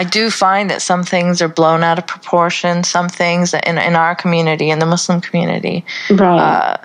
[0.00, 2.84] I do find that some things are blown out of proportion.
[2.84, 6.40] Some things in in our community, in the Muslim community, Right.
[6.40, 6.76] uh,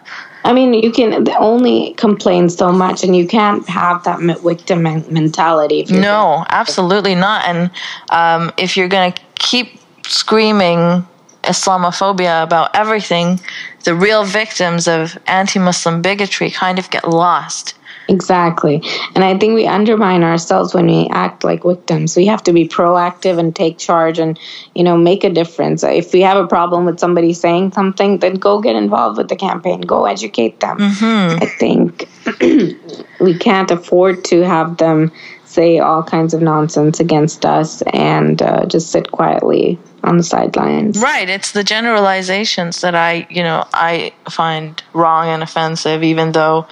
[0.43, 5.79] I mean, you can only complain so much, and you can't have that victim mentality.
[5.79, 7.45] If no, absolutely not.
[7.45, 7.71] And
[8.09, 9.67] um, if you're going to keep
[10.07, 11.07] screaming
[11.43, 13.39] Islamophobia about everything,
[13.85, 17.75] the real victims of anti-Muslim bigotry kind of get lost.
[18.07, 18.81] Exactly.
[19.15, 22.15] And I think we undermine ourselves when we act like victims.
[22.15, 24.39] We have to be proactive and take charge and,
[24.73, 25.83] you know, make a difference.
[25.83, 29.35] If we have a problem with somebody saying something, then go get involved with the
[29.35, 29.81] campaign.
[29.81, 30.77] Go educate them.
[30.79, 32.07] I think
[33.19, 35.11] we can't afford to have them
[35.45, 40.99] say all kinds of nonsense against us and uh, just sit quietly on the sidelines.
[40.99, 41.29] Right.
[41.29, 46.67] It's the generalizations that I, you know, I find wrong and offensive, even though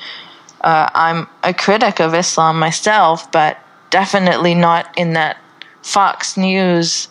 [0.63, 3.57] uh, I'm a critic of Islam myself, but
[3.89, 5.37] definitely not in that
[5.81, 7.09] Fox News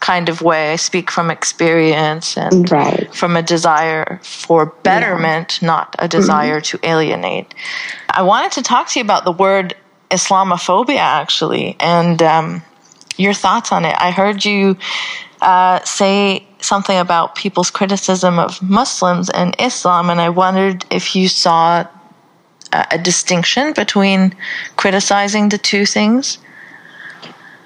[0.00, 0.72] kind of way.
[0.72, 3.14] I speak from experience and Right.
[3.14, 7.54] from a desire for betterment, not a desire to alienate.
[8.08, 9.74] I wanted to talk to you about the word
[10.10, 12.62] Islamophobia, actually, and um,
[13.16, 13.94] your thoughts on it.
[13.98, 14.76] I heard you
[15.42, 21.28] uh, say something about people's criticism of Muslims and Islam, and I wondered if you
[21.28, 21.86] saw
[22.72, 24.34] a, distinction between
[24.76, 26.38] criticizing the two things.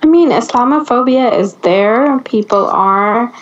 [0.02, 2.18] I mean, Islamophobia is there.
[2.20, 3.32] People are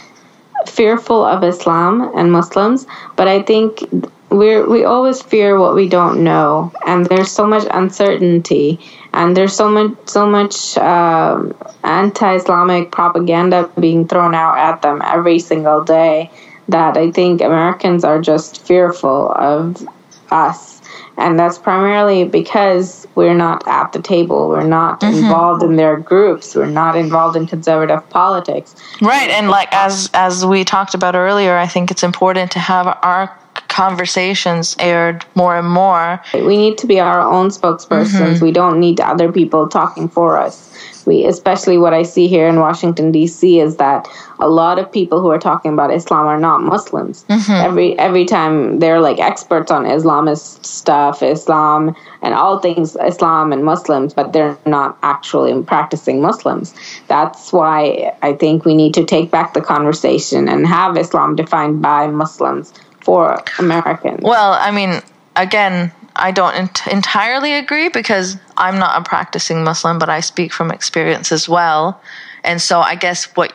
[0.67, 3.83] fearful of Islam and Muslims, but I think
[4.31, 8.81] we're we always fear what we don't know, and there's so much uncertainty,
[9.13, 15.39] and there's so much so much um, anti-Islamic propaganda being thrown out at them every
[15.39, 16.31] single day
[16.69, 19.87] that I think Americans are just fearful of
[20.31, 20.82] us.
[21.23, 24.49] And that's primarily because we're not at the table.
[24.49, 25.19] We're not mm-hmm.
[25.19, 26.55] involved in their groups.
[26.55, 28.75] We're not involved in conservative politics.
[29.01, 32.87] Right, and like as as we talked about earlier, I think it's important to have
[33.03, 36.21] our conversations aired more and more.
[36.35, 38.35] We need to be our own spokespersons.
[38.35, 38.45] Mm-hmm.
[38.45, 40.72] We don't need other people talking for us.
[41.07, 43.61] We especially what I see here in Washington D.C.
[43.61, 47.25] is that a lot of people who are talking about Islam are not Muslims.
[47.29, 47.53] Mm-hmm.
[47.53, 53.65] Every every time they're like experts on Islamist stuff, Islam and all things Islam and
[53.65, 56.75] Muslims, but they're not actually practicing Muslims.
[57.09, 61.83] That's why I think we need to take back the conversation and have Islam defined
[61.83, 64.21] by Muslims for Americans.
[64.23, 65.01] Well, I mean,
[65.37, 70.53] again, I don't ent- entirely agree because I'm not a practicing Muslim, but I speak
[70.53, 72.01] from experience as well.
[72.45, 73.53] And so I guess what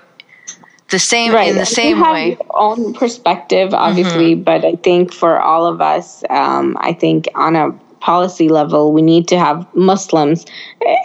[0.89, 1.49] the same right.
[1.49, 2.29] in the same you have way.
[2.29, 4.43] Your own perspective, obviously, mm-hmm.
[4.43, 9.01] but I think for all of us, um, I think on a policy level, we
[9.01, 10.45] need to have Muslims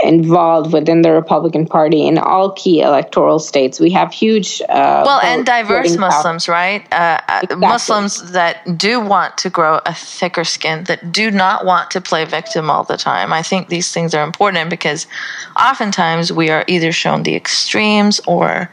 [0.04, 3.80] involved within the Republican Party in all key electoral states.
[3.80, 4.60] We have huge.
[4.62, 6.54] Uh, well, and diverse Muslims, power.
[6.54, 6.92] right?
[6.92, 7.56] Uh, uh, exactly.
[7.56, 12.24] Muslims that do want to grow a thicker skin, that do not want to play
[12.24, 13.32] victim all the time.
[13.32, 15.06] I think these things are important because
[15.56, 18.70] oftentimes we are either shown the extremes or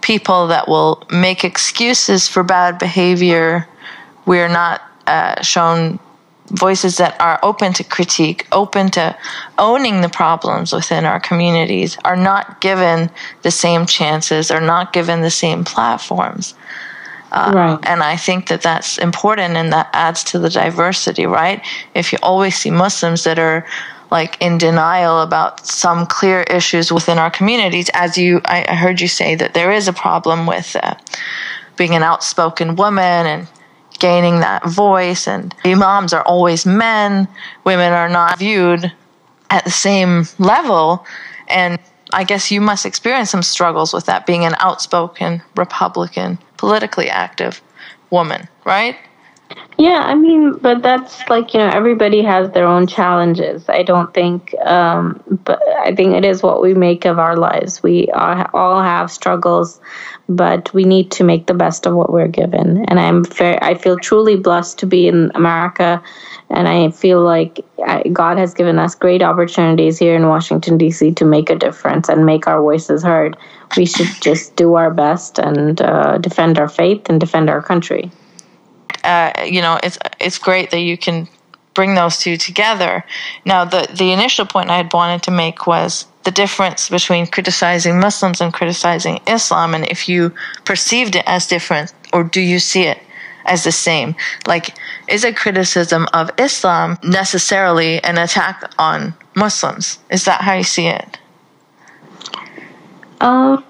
[0.00, 3.66] people that will make excuses for bad behavior.
[4.26, 5.98] We are not uh, shown
[6.50, 9.16] voices that are open to critique, open to
[9.58, 13.10] owning the problems within our communities, are not given
[13.42, 16.54] the same chances, are not given the same platforms.
[17.32, 17.78] Uh, right.
[17.84, 21.64] And I think that that's important and that adds to the diversity, right?
[21.94, 23.64] If you always see Muslims that are
[24.10, 29.06] like in denial about some clear issues within our communities, as you, I heard you
[29.06, 30.96] say that there is a problem with uh,
[31.76, 33.48] being an outspoken woman and
[34.00, 35.28] gaining that voice.
[35.28, 37.28] And imams are always men,
[37.64, 38.92] women are not viewed
[39.50, 41.06] at the same level.
[41.48, 41.78] And
[42.12, 47.62] I guess you must experience some struggles with that being an outspoken Republican, politically active
[48.10, 48.96] woman, right?
[49.78, 53.68] Yeah, I mean, but that's like, you know, everybody has their own challenges.
[53.68, 57.82] I don't think, um, but I think it is what we make of our lives.
[57.82, 59.80] We all have struggles,
[60.30, 62.84] but we need to make the best of what we're given.
[62.86, 66.02] And I'm I feel truly blessed to be in America.
[66.48, 67.64] And I feel like
[68.12, 71.12] God has given us great opportunities here in Washington, D.C.
[71.14, 73.36] to make a difference and make our voices heard.
[73.76, 78.10] We should just do our best and uh, defend our faith and defend our country
[79.04, 81.28] uh, you know, it's it's great that you can
[81.74, 83.04] bring those two together.
[83.44, 87.98] Now, the the initial point I had wanted to make was the difference between criticizing
[87.98, 90.32] Muslims and criticizing Islam, and if you
[90.64, 92.98] perceived it as different, or do you see it
[93.46, 94.14] as the same?
[94.46, 94.74] Like,
[95.08, 99.98] is a criticism of Islam necessarily an attack on Muslims?
[100.10, 101.18] Is that how you see it?
[103.20, 103.64] Um,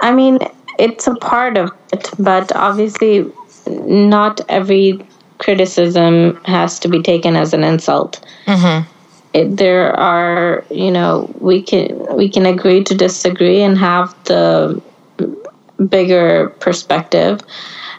[0.00, 0.38] I mean,
[0.78, 3.30] it's a part of it, but obviously
[3.66, 5.06] not every
[5.38, 8.24] criticism has to be taken as an insult.
[8.46, 8.88] Mm-hmm.
[9.32, 14.80] It, there are, you know, we can we can agree to disagree and have the
[15.88, 17.40] bigger perspective.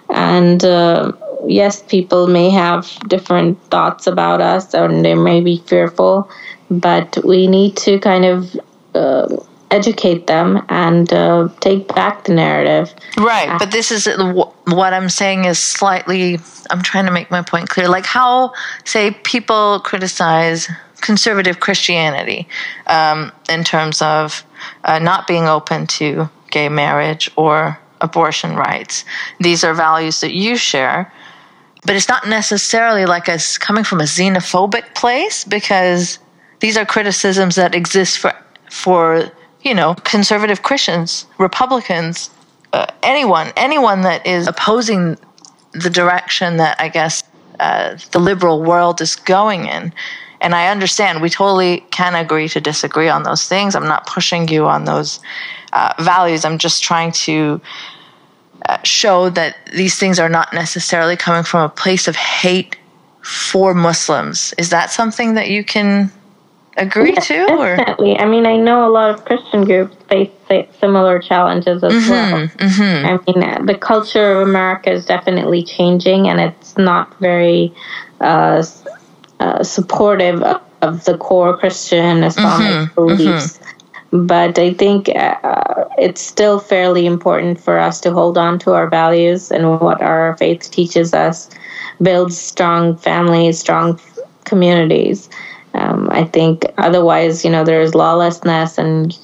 [0.10, 1.12] And uh,
[1.46, 6.30] yes, people may have different thoughts about us, or they may be fearful,
[6.70, 8.56] but we need to kind of.
[8.94, 9.36] Uh,
[9.72, 12.94] educate them and uh, take back the narrative.
[13.18, 14.08] Right, but this is
[14.66, 16.40] what I'm saying is slightly.
[16.70, 17.88] I'm trying to make my point clear.
[17.88, 20.70] Like how, say, people criticize
[21.02, 22.48] conservative Christianity
[22.88, 24.44] um, in terms of
[24.84, 29.06] uh, not being open to gay marriage or abortion rights.
[29.40, 31.12] These are values that you share.
[31.86, 36.18] But it's not necessarily like us coming from a xenophobic place because
[36.60, 38.34] these are criticisms that exist for
[38.72, 39.32] for
[39.66, 42.30] you know, conservative Christians, Republicans,
[42.72, 45.18] uh, anyone, anyone that is opposing
[45.74, 47.24] the direction that I guess
[47.60, 49.92] uh, the liberal world is going in.
[50.40, 53.76] And I understand we totally can agree to disagree on those things.
[53.76, 55.20] I'm not pushing you on those
[55.74, 56.46] uh, values.
[56.46, 57.60] I'm just trying to
[58.70, 62.78] uh, show that these things are not necessarily coming from a place of hate
[63.24, 64.54] for Muslims.
[64.60, 66.12] Is that something that you can
[66.78, 67.46] agree yes, to?
[67.48, 68.18] Definitely.
[68.18, 68.22] Or?
[68.22, 70.32] I mean, I know a lot of Christian groups face
[70.80, 72.48] similar challenges as mm-hmm, well.
[72.48, 73.06] Mm-hmm.
[73.06, 77.74] I mean, the culture of America is definitely changing, and it's not very
[78.22, 78.64] uh,
[79.40, 83.58] uh, supportive of, of, the core Christian Islamic mm-hmm, beliefs.
[83.58, 84.28] Mm-hmm.
[84.28, 88.88] But I think uh, it's still fairly important for us to hold on to our
[88.88, 91.50] values and what our faith teaches us,
[92.02, 94.00] builds strong families, strong
[94.46, 95.28] communities.
[95.76, 99.18] Um, I think otherwise, you know, there's lawlessness and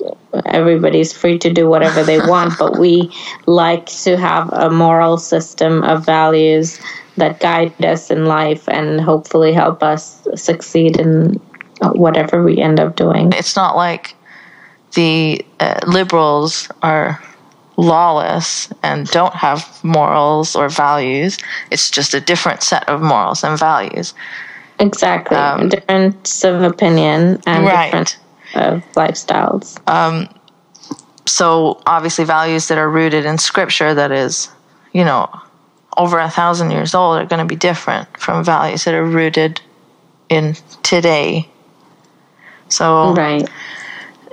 [0.45, 3.11] everybody's free to do whatever they want, but we
[3.45, 6.79] like to have a moral system of values
[7.17, 11.33] that guide us in life and hopefully help us succeed in
[11.93, 13.31] whatever we end up doing.
[13.33, 14.15] It's not like
[14.93, 17.21] the uh, liberals are
[17.77, 21.37] lawless and don't have morals or values.
[21.71, 24.13] It's just a different set of morals and values.
[24.81, 25.37] Exactly.
[25.37, 27.85] Um, difference of opinion and right.
[27.85, 28.17] different
[28.55, 29.79] of lifestyles.
[29.87, 30.27] Um,
[31.27, 34.49] so obviously values that are rooted in scripture that is,
[34.91, 35.29] you know,
[35.97, 39.61] over a thousand years old are going to be different from values that are rooted
[40.29, 41.47] in today.
[42.69, 43.47] So right.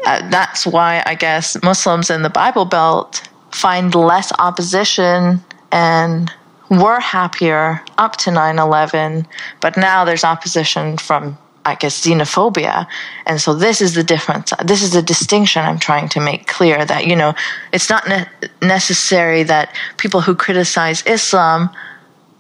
[0.07, 6.33] Uh, that's why I guess Muslims in the Bible Belt find less opposition and
[6.71, 9.27] were happier up to 9 11,
[9.61, 12.87] but now there's opposition from, I guess, xenophobia.
[13.27, 14.53] And so this is the difference.
[14.65, 17.35] This is the distinction I'm trying to make clear that, you know,
[17.73, 18.27] it's not ne-
[18.61, 21.71] necessary that people who criticize Islam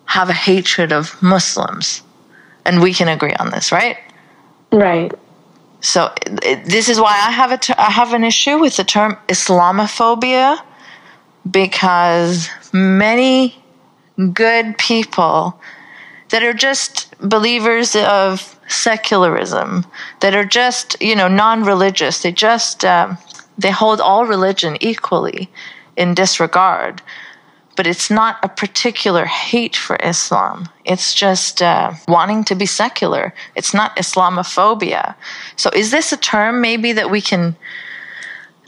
[0.04, 2.02] have a hatred of Muslims.
[2.64, 3.96] And we can agree on this, right?
[4.72, 5.12] Right.
[5.80, 6.12] So
[6.42, 9.16] it, this is why I have a ter- I have an issue with the term
[9.28, 10.60] Islamophobia
[11.50, 13.56] because many
[14.32, 15.60] good people
[16.30, 19.86] that are just believers of secularism,
[20.20, 23.18] that are just you know non-religious, they just um,
[23.56, 25.50] they hold all religion equally
[25.96, 27.02] in disregard.
[27.76, 30.68] But it's not a particular hate for Islam.
[30.84, 33.32] It's just uh, wanting to be secular.
[33.54, 35.14] It's not Islamophobia.
[35.54, 37.54] So, is this a term maybe that we can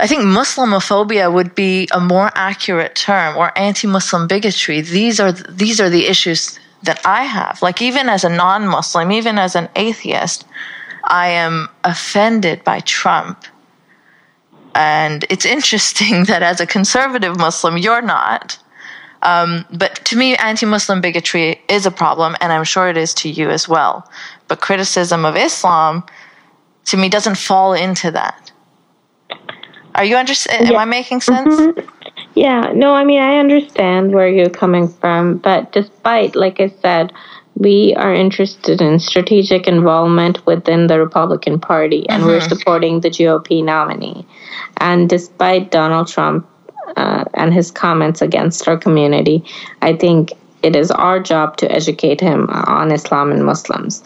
[0.01, 4.81] I think Muslimophobia would be a more accurate term, or anti-Muslim bigotry.
[4.81, 7.61] These are these are the issues that I have.
[7.61, 10.47] Like even as a non-Muslim, even as an atheist,
[11.05, 13.45] I am offended by Trump.
[14.75, 18.59] And it's interesting that as a conservative Muslim, you're not.
[19.23, 23.13] Um, but to me, anti Muslim bigotry is a problem, and I'm sure it is
[23.15, 24.11] to you as well.
[24.49, 26.05] But criticism of Islam,
[26.87, 28.50] to me, doesn't fall into that.
[29.95, 30.69] Are you understand?
[30.69, 30.75] Yeah.
[30.75, 31.55] Am I making sense?
[31.55, 31.89] Mm-hmm.
[32.35, 32.73] Yeah.
[32.75, 37.13] No, I mean I understand where you're coming from, but despite, like I said,
[37.57, 42.31] we are interested in strategic involvement within the Republican Party, and mm-hmm.
[42.31, 44.27] we're supporting the GOP nominee.
[44.79, 46.49] And despite Donald Trump
[46.97, 49.45] uh, and his comments against our community,
[49.83, 50.33] I think
[50.63, 54.03] it is our job to educate him on Islam and Muslims.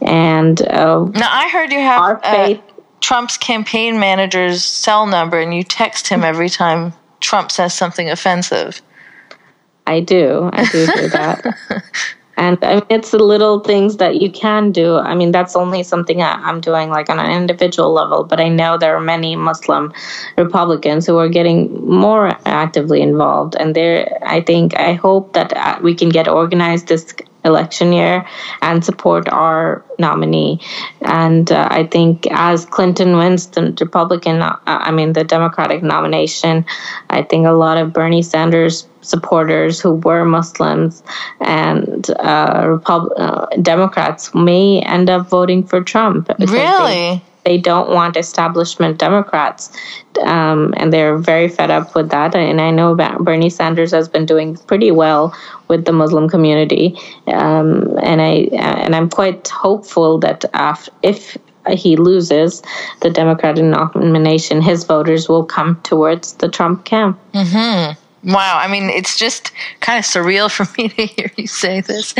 [0.00, 2.58] And uh, now I heard you have our uh, faith.
[2.58, 2.72] Uh,
[3.08, 8.82] Trump's campaign manager's cell number and you text him every time Trump says something offensive.
[9.86, 10.50] I do.
[10.52, 11.42] I do do that.
[12.36, 14.96] and I mean, it's the little things that you can do.
[14.96, 18.76] I mean, that's only something I'm doing like on an individual level, but I know
[18.76, 19.90] there are many Muslim
[20.36, 23.56] Republicans who are getting more actively involved.
[23.58, 27.14] And there, I think, I hope that uh, we can get organized this
[27.44, 28.26] election year
[28.62, 30.60] and support our nominee.
[31.00, 36.66] And uh, I think as Clinton wins the Republican, uh, I mean, the Democratic nomination,
[37.08, 41.02] I think a lot of Bernie Sanders supporters who were Muslims
[41.40, 46.30] and uh, Repub- uh, Democrats may end up voting for Trump.
[46.38, 47.22] Really?
[47.44, 49.70] They don't want establishment Democrats,
[50.22, 52.34] um, and they're very fed up with that.
[52.34, 55.34] And I know Bernie Sanders has been doing pretty well
[55.68, 56.96] with the Muslim community,
[57.28, 61.36] um, and I and I'm quite hopeful that after, if
[61.70, 62.62] he loses
[63.00, 67.18] the Democratic nomination, his voters will come towards the Trump camp.
[67.34, 68.32] Mm-hmm.
[68.32, 72.14] Wow, I mean, it's just kind of surreal for me to hear you say this.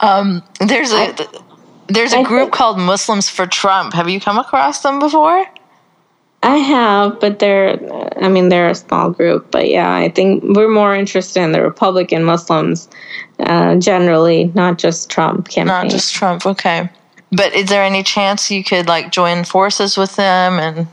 [0.00, 1.14] Um, there's a.
[1.88, 3.94] There's a I group think, called Muslims for Trump.
[3.94, 5.46] Have you come across them before?
[6.42, 7.78] I have, but they're,
[8.22, 9.50] I mean, they're a small group.
[9.50, 12.88] But yeah, I think we're more interested in the Republican Muslims
[13.40, 15.66] uh, generally, not just Trump campaign.
[15.66, 16.90] Not just Trump, okay.
[17.32, 20.86] But is there any chance you could like join forces with them and?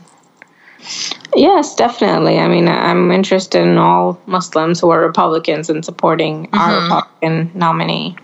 [1.36, 2.38] Yes, definitely.
[2.38, 6.58] I mean, I'm interested in all Muslims who are Republicans and supporting mm-hmm.
[6.58, 8.16] our Republican nominee.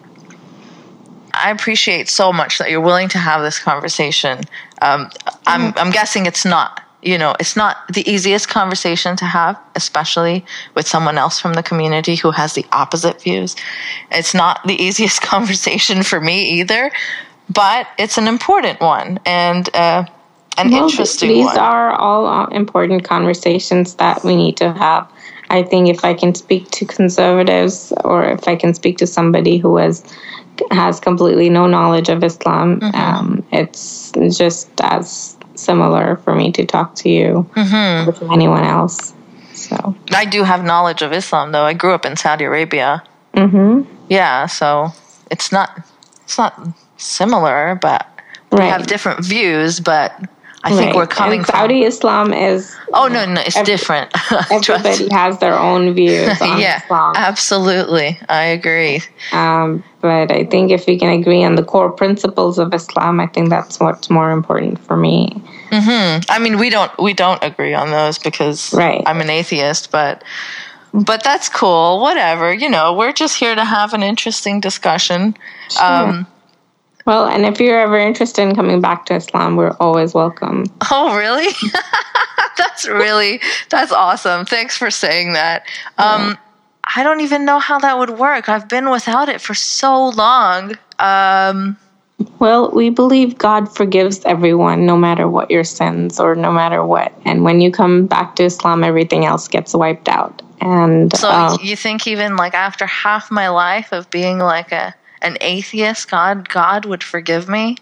[1.39, 4.41] I appreciate so much that you're willing to have this conversation.
[4.83, 5.11] Um,
[5.47, 5.79] I'm, mm-hmm.
[5.79, 10.87] I'm guessing it's not, you know, it's not the easiest conversation to have, especially with
[10.87, 13.57] someone else from the community who has the opposite views.
[14.11, 16.91] It's not the easiest conversation for me either,
[17.49, 20.05] but it's an important one and uh,
[20.59, 21.55] an interesting these one.
[21.55, 25.11] These are all uh, important conversations that we need to have.
[25.51, 29.57] I think if I can speak to conservatives or if I can speak to somebody
[29.57, 30.05] who has
[30.71, 32.81] has completely no knowledge of Islam.
[32.81, 32.97] Mm-hmm.
[32.97, 38.09] Um, it's just as similar for me to talk to you mm-hmm.
[38.09, 39.13] or to anyone else.
[39.55, 41.65] So I do have knowledge of Islam, though.
[41.65, 43.03] I grew up in Saudi Arabia.
[43.35, 43.93] Mm-hmm.
[44.09, 44.91] Yeah, so
[45.31, 45.81] it's not
[46.25, 46.61] it's not
[46.97, 48.07] similar, but
[48.53, 49.81] we have different views.
[49.81, 50.13] But
[50.65, 50.95] I think Right.
[50.97, 51.55] we're coming And from.
[51.55, 54.13] Saudi Islam is oh no, no, it's Every- different.
[54.51, 57.15] Everybody has their own views on yeah, Islam.
[57.17, 58.19] absolutely.
[58.29, 59.03] I agree.
[59.33, 63.27] Um, but I think if we can agree on the core principles of Islam, I
[63.27, 65.43] think that's what's more important for me.
[65.71, 69.03] hmm I mean, we don't we don't agree on those because Right.
[69.07, 70.23] I'm an atheist, but
[70.95, 72.01] but that's cool.
[72.01, 75.37] Whatever, you know, we're just here to have an interesting discussion.
[75.83, 76.27] Um,
[77.05, 80.65] Well, and if you're ever interested in coming back to Islam, we're always welcome.
[80.91, 81.53] oh, really?
[82.57, 84.45] that's really that's awesome.
[84.47, 85.65] Thanks for saying that.
[85.99, 86.39] Um,
[86.95, 88.49] I don't even know how that would work.
[88.49, 90.77] I've been without it for so long.
[90.99, 91.77] Um,
[92.39, 97.13] Well, we believe God forgives everyone, no matter what your sins or no matter what.
[97.25, 100.43] And when you come back to Islam, everything else gets wiped out.
[100.61, 104.95] And so um, you think even like after half my life of being like a
[105.21, 107.77] an atheist, God God would forgive me?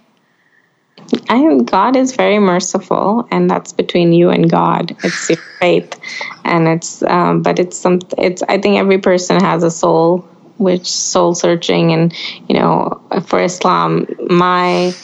[1.28, 4.96] I God is very merciful, and that's between you and God.
[5.04, 5.98] It's your faith,
[6.44, 8.00] and it's um, but it's some.
[8.18, 10.18] It's I think every person has a soul,
[10.58, 12.14] which soul searching, and
[12.48, 14.94] you know, for Islam, my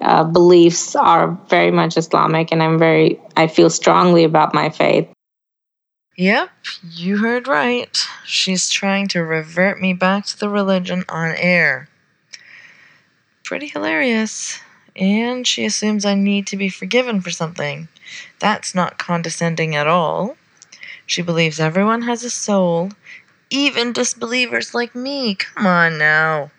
[0.00, 3.20] uh, beliefs are very much Islamic, and I'm very.
[3.36, 5.08] I feel strongly about my faith.
[6.16, 6.50] Yep,
[6.82, 7.96] you heard right.
[8.24, 11.88] She's trying to revert me back to the religion on air.
[13.44, 14.60] Pretty hilarious.
[14.98, 17.88] And she assumes I need to be forgiven for something.
[18.40, 20.36] That's not condescending at all.
[21.06, 22.90] She believes everyone has a soul,
[23.48, 25.36] even disbelievers like me.
[25.36, 26.50] Come on now.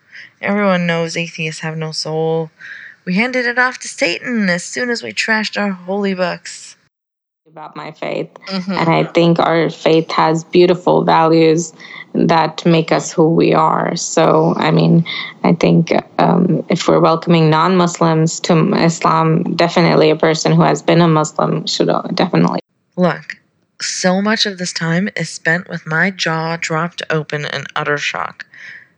[0.41, 2.49] Everyone knows atheists have no soul.
[3.05, 6.68] We handed it off to Satan as soon as we trashed our holy books.
[7.52, 8.78] About my faith, Mhm.
[8.78, 11.74] and I think our faith has beautiful values
[12.14, 13.95] that make us who we are.
[13.95, 15.04] So, I mean,
[15.43, 20.84] I think um, if we're welcoming non Muslims to Islam, definitely a person who has
[20.84, 22.60] been a Muslim should definitely.
[22.95, 23.38] Look,
[23.82, 28.45] so much of this time is spent with my jaw dropped open in utter shock,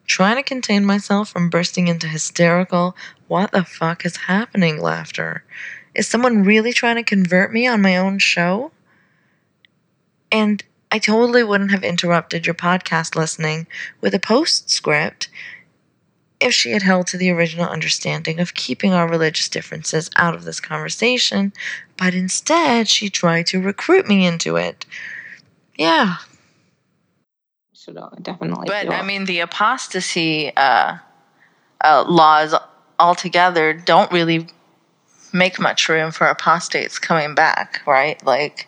[0.07, 2.97] trying to contain myself from bursting into hysterical,
[3.29, 5.45] what the fuck is happening laughter.
[5.93, 8.71] Is someone really trying to convert me on my own show?
[10.31, 13.67] And I totally wouldn't have interrupted your podcast listening
[13.99, 15.29] with a postscript
[16.39, 20.43] if she had held to the original understanding of keeping our religious differences out of
[20.43, 21.53] this conversation,
[21.97, 24.85] but instead she tried to recruit me into it.
[25.77, 26.17] Yeah,
[27.75, 28.65] Should definitely.
[28.67, 30.97] but feel- I mean, the apostasy uh,
[31.83, 32.55] uh, laws
[32.99, 34.47] altogether don't really
[35.33, 38.23] make much room for apostates coming back, right?
[38.25, 38.67] Like,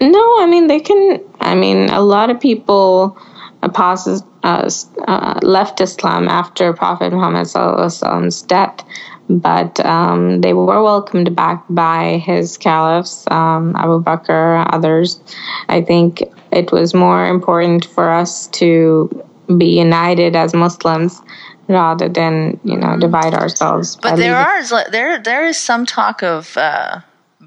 [0.00, 1.20] No, I mean they can.
[1.40, 3.18] I mean, a lot of people
[3.62, 4.70] apostate, uh,
[5.08, 8.84] uh, left Islam after Prophet Muhammad's death,
[9.28, 15.20] but um, they were welcomed back by his caliphs, um, Abu Bakr, others.
[15.68, 19.24] I think it was more important for us to
[19.56, 21.22] be united as Muslims
[21.68, 23.96] rather than you know divide ourselves.
[23.96, 27.00] but there are there there is some talk of uh,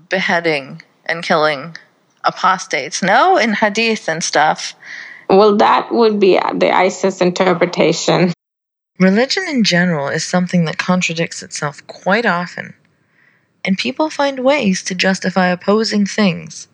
[0.10, 1.76] beheading and killing
[2.24, 3.02] apostates.
[3.02, 4.74] No, in hadith and stuff.
[5.30, 8.34] Well, that would be the ISIS interpretation.
[9.00, 12.76] Religion in general is something that contradicts itself quite often,
[13.66, 16.68] and people find ways to justify opposing things.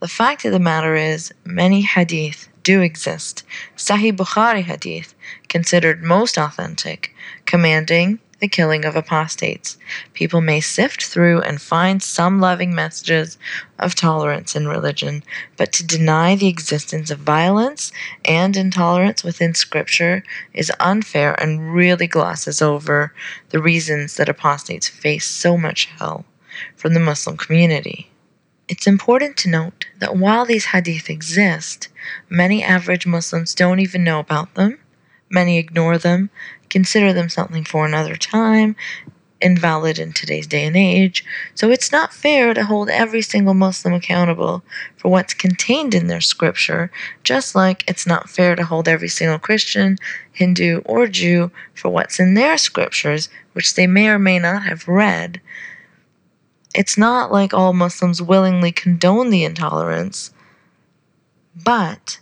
[0.00, 3.42] The fact of the matter is, many hadith do exist.
[3.76, 5.14] Sahih Bukhari hadith,
[5.48, 7.14] considered most authentic,
[7.46, 9.76] commanding the killing of apostates.
[10.14, 13.38] People may sift through and find some loving messages
[13.78, 15.22] of tolerance in religion,
[15.56, 17.92] but to deny the existence of violence
[18.24, 20.22] and intolerance within Scripture
[20.54, 23.14] is unfair and really glosses over
[23.50, 26.24] the reasons that apostates face so much hell
[26.76, 28.09] from the Muslim community.
[28.70, 31.88] It's important to note that while these hadith exist,
[32.28, 34.78] many average Muslims don't even know about them.
[35.28, 36.30] Many ignore them,
[36.68, 38.76] consider them something for another time,
[39.40, 41.24] invalid in today's day and age.
[41.56, 44.62] So it's not fair to hold every single Muslim accountable
[44.96, 46.92] for what's contained in their scripture,
[47.24, 49.98] just like it's not fair to hold every single Christian,
[50.32, 54.86] Hindu, or Jew for what's in their scriptures, which they may or may not have
[54.86, 55.40] read.
[56.74, 60.32] It's not like all Muslims willingly condone the intolerance,
[61.54, 62.20] but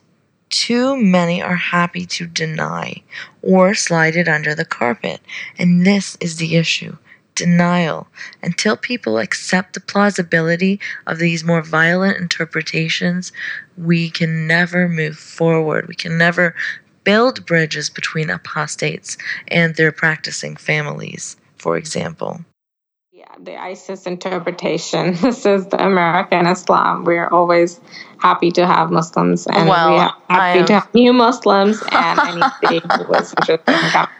[0.48, 3.02] too many are happy to deny
[3.42, 5.20] or slide it under the carpet.
[5.58, 6.96] And this is the issue
[7.34, 8.08] denial.
[8.42, 13.30] Until people accept the plausibility of these more violent interpretations,
[13.76, 15.86] we can never move forward.
[15.86, 16.56] We can never
[17.04, 22.44] build bridges between apostates and their practicing families, for example.
[23.18, 25.14] Yeah, the ISIS interpretation.
[25.22, 27.02] This is the American Islam.
[27.02, 27.80] We're always
[28.18, 32.88] happy to have Muslims, and Well, we're happy I to have new Muslims and anything
[32.88, 34.12] who was interested in coming back.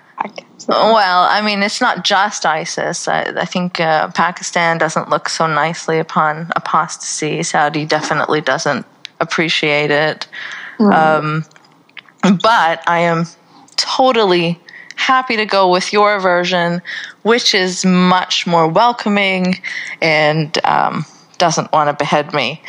[0.59, 3.07] So, Well, I mean, it's not just ISIS.
[3.07, 7.45] I, I think uh, Pakistan doesn't look so nicely upon apostasy.
[7.45, 8.85] Saudi definitely doesn't
[9.21, 10.27] appreciate it.
[10.81, 11.45] Um,
[12.23, 13.27] but I am
[13.77, 14.61] totally
[14.99, 16.83] happy to go with your version,
[17.23, 19.55] which is much more welcoming
[20.03, 21.07] and um,
[21.39, 22.61] doesn't want to behead me.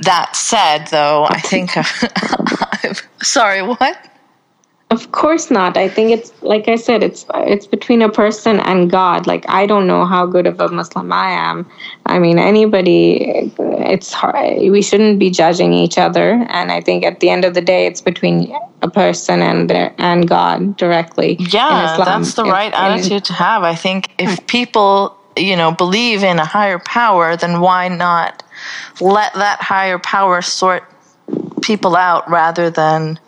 [0.00, 3.98] That said, though, I think I've, sorry, what?
[4.90, 5.76] Of course not.
[5.76, 9.26] I think it's like I said, it's it's between a person and God.
[9.26, 11.70] Like I don't know how good of a Muslim I am.
[12.06, 13.52] I mean, anybody.
[13.58, 14.58] It's hard.
[14.58, 16.42] We shouldn't be judging each other.
[16.48, 19.94] And I think at the end of the day, it's between a person and their
[19.98, 21.36] and God directly.
[21.38, 23.64] Yeah, that's the right in- attitude to have.
[23.64, 28.42] I think if people, you know, believe in a higher power, then why not
[29.02, 30.84] let that higher power sort
[31.60, 33.20] people out rather than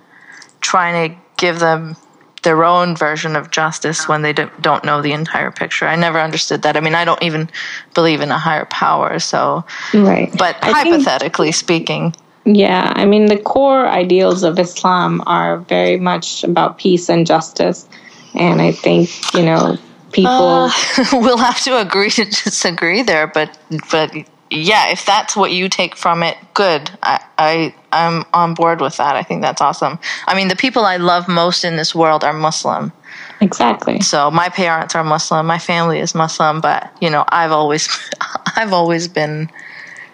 [0.62, 1.96] trying to give them
[2.42, 5.86] their own version of justice when they don't don't know the entire picture.
[5.86, 6.76] I never understood that.
[6.76, 7.50] I mean, I don't even
[7.94, 10.30] believe in a higher power, so Right.
[10.38, 12.14] but I think- hypothetically speaking,
[12.46, 17.86] Yeah, I mean, the core ideals of Islam are very much about peace and justice.
[18.34, 19.76] And I think, you know,
[20.12, 20.32] people.
[20.32, 20.70] Uh,
[21.12, 23.58] we'll have to agree to disagree there, but
[23.90, 24.10] but
[24.50, 26.90] yeah, if that's what you take from it, good.
[27.02, 29.14] I, I I'm on board with that.
[29.14, 29.98] I think that's awesome.
[30.26, 32.92] I mean, the people I love most in this world are Muslim.
[33.40, 34.00] exactly.
[34.00, 37.88] So my parents are Muslim, my family is Muslim, but you know, I've always
[38.56, 39.50] I've always been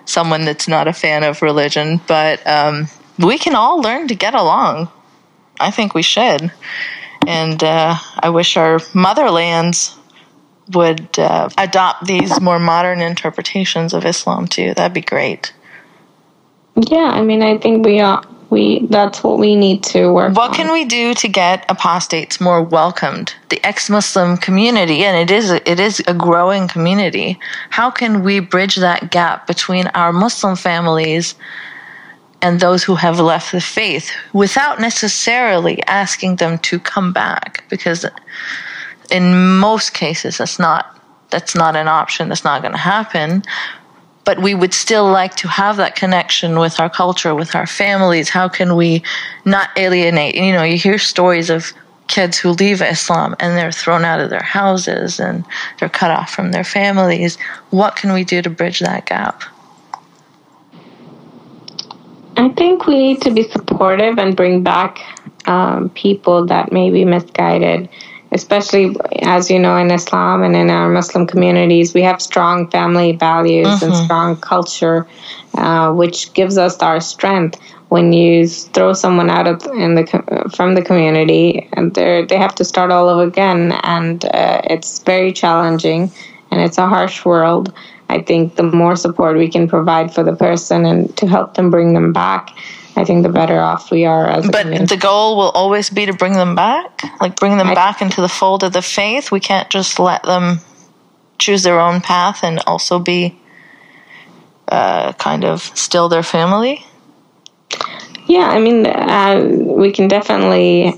[0.04, 4.34] someone that's not a fan of religion, but um, we can all learn to get
[4.34, 4.88] along.
[5.58, 6.52] I think we should.
[7.26, 9.96] And uh, I wish our motherlands
[10.74, 14.74] would uh, adopt these more modern interpretations of Islam too.
[14.74, 15.52] That'd be great.
[16.76, 18.22] Yeah, I mean, I think we are.
[18.48, 20.36] We that's what we need to work.
[20.36, 20.54] What on.
[20.54, 23.34] can we do to get apostates more welcomed?
[23.48, 27.40] The ex-Muslim community, and it is it is a growing community.
[27.70, 31.34] How can we bridge that gap between our Muslim families
[32.40, 37.64] and those who have left the faith without necessarily asking them to come back?
[37.68, 38.06] Because
[39.06, 40.92] in most cases, that's not
[41.30, 42.28] that's not an option.
[42.28, 43.42] That's not going to happen
[44.26, 48.28] but we would still like to have that connection with our culture, with our families.
[48.28, 49.04] How can we
[49.44, 50.34] not alienate?
[50.34, 51.72] You know, you hear stories of
[52.08, 55.44] kids who leave Islam and they're thrown out of their houses and
[55.78, 57.38] they're cut off from their families.
[57.70, 59.44] What can we do to bridge that gap?
[62.36, 64.98] I think we need to be supportive and bring back
[65.46, 67.88] um, people that may be misguided.
[68.36, 73.12] Especially as you know, in Islam and in our Muslim communities, we have strong family
[73.12, 75.06] values and strong culture,
[75.54, 77.58] uh, which gives us our strength.
[77.88, 80.04] When you throw someone out of in the
[80.54, 84.90] from the community, and they they have to start all over again, and uh, it's
[85.12, 86.10] very challenging,
[86.50, 87.72] and it's a harsh world.
[88.08, 91.70] I think the more support we can provide for the person and to help them
[91.70, 92.50] bring them back,
[92.96, 94.94] I think the better off we are as a But community.
[94.94, 98.20] the goal will always be to bring them back, like bring them I- back into
[98.20, 99.30] the fold of the faith.
[99.32, 100.60] We can't just let them
[101.38, 103.38] choose their own path and also be
[104.68, 106.84] uh, kind of still their family.
[108.26, 110.94] Yeah, I mean, uh, we can definitely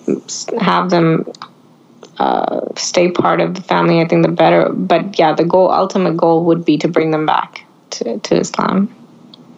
[0.60, 1.26] have them
[2.18, 4.00] uh, stay part of the family.
[4.00, 7.26] I think the better, but yeah, the goal, ultimate goal, would be to bring them
[7.26, 8.94] back to, to Islam.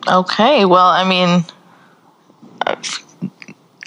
[0.06, 1.44] Okay, well, I mean,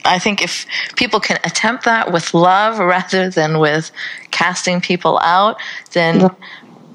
[0.06, 0.66] I think if
[0.96, 3.92] people can attempt that with love rather than with
[4.32, 5.58] casting people out,
[5.92, 6.30] then.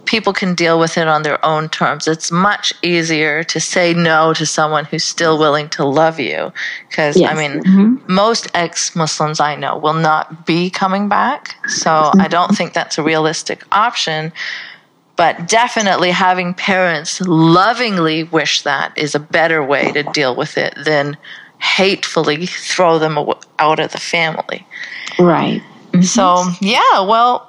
[0.09, 2.09] People can deal with it on their own terms.
[2.09, 6.50] It's much easier to say no to someone who's still willing to love you.
[6.88, 7.36] Because, I Yes.
[7.36, 8.09] mean, Mhm.
[8.09, 11.56] most ex Muslims I know will not be coming back.
[11.68, 14.32] So I don't think that's a realistic option.
[15.16, 20.72] But definitely having parents lovingly wish that is a better way to deal with it
[20.90, 21.18] than
[21.59, 23.18] hatefully throw them
[23.59, 24.64] out of the family.
[25.18, 25.61] Right.
[26.02, 27.47] So, yeah, well,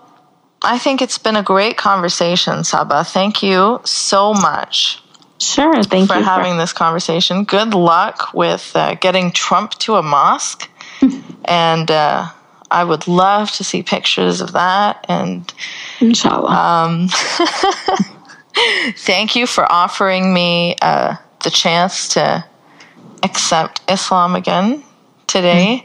[0.62, 3.04] I think it's been a great conversation, Saba.
[3.04, 5.02] Thank you so much
[5.40, 5.82] Sure.
[5.84, 6.08] Thank you.
[6.08, 6.24] for you.
[6.24, 7.46] having this conversation.
[7.46, 10.70] Good luck with uh, getting Trump to a mosque.
[11.46, 12.28] and uh,
[12.70, 15.06] I would love to see pictures of that.
[15.08, 15.52] And
[16.02, 16.50] Inshallah.
[16.50, 17.08] um,
[18.98, 22.44] thank you for offering me uh, the chance to
[23.24, 24.84] accept Islam again
[25.28, 25.84] today.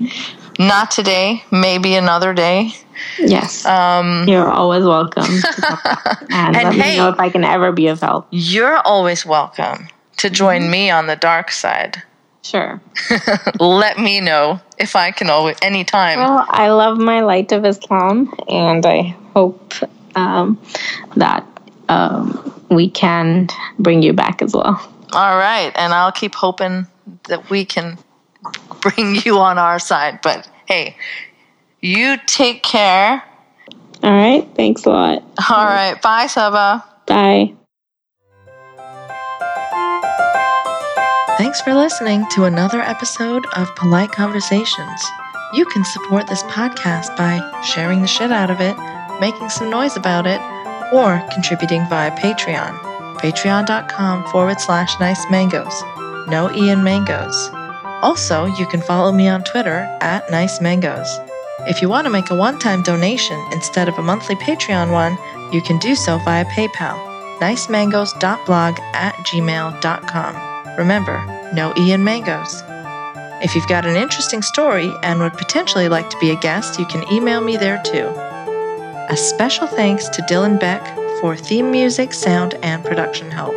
[0.58, 2.70] Not today, maybe another day.
[3.18, 3.64] Yes.
[3.66, 5.24] Um, You're always welcome.
[6.30, 8.26] And, And let hey- me know if I can ever be of help.
[8.30, 9.88] you're always welcome
[10.18, 10.70] to join Mm-hmm.
[10.70, 12.02] me on the dark side.
[12.42, 12.80] Sure.
[13.60, 16.18] Let me know if I can always anytime.
[16.18, 19.72] Well, I love my light of Islam, and I hope
[20.14, 20.60] um,
[21.16, 21.42] that
[21.88, 23.48] um, we can
[23.78, 24.76] bring you back as well.
[25.14, 26.86] All right, and I'll keep hoping
[27.28, 27.96] that we can
[28.80, 30.20] bring you on our side.
[30.22, 30.96] But hey,
[31.80, 33.22] you take care.
[34.02, 34.46] All right.
[34.54, 35.22] Thanks a lot.
[35.50, 36.84] All right, bye, Saba.
[37.06, 37.54] Bye.
[41.36, 45.04] Thanks for listening to another episode of Polite Conversations.
[45.52, 48.76] You can support this podcast by sharing the shit out of it,
[49.20, 50.40] making some noise about it,
[50.92, 52.78] or contributing via Patreon.
[53.18, 55.74] Patreon.com forward slash nice mangos.
[56.28, 57.50] No Ian Mangoes.
[58.04, 61.08] Also, you can follow me on Twitter at nice mangos.
[61.66, 65.16] If you want to make a one time donation instead of a monthly Patreon one,
[65.54, 66.98] you can do so via PayPal.
[67.40, 70.76] nicemangos.blog at gmail.com.
[70.76, 72.62] Remember, no E Ian Mangoes.
[73.42, 76.84] If you've got an interesting story and would potentially like to be a guest, you
[76.84, 78.08] can email me there too.
[79.08, 80.84] A special thanks to Dylan Beck
[81.22, 83.54] for theme music, sound, and production help.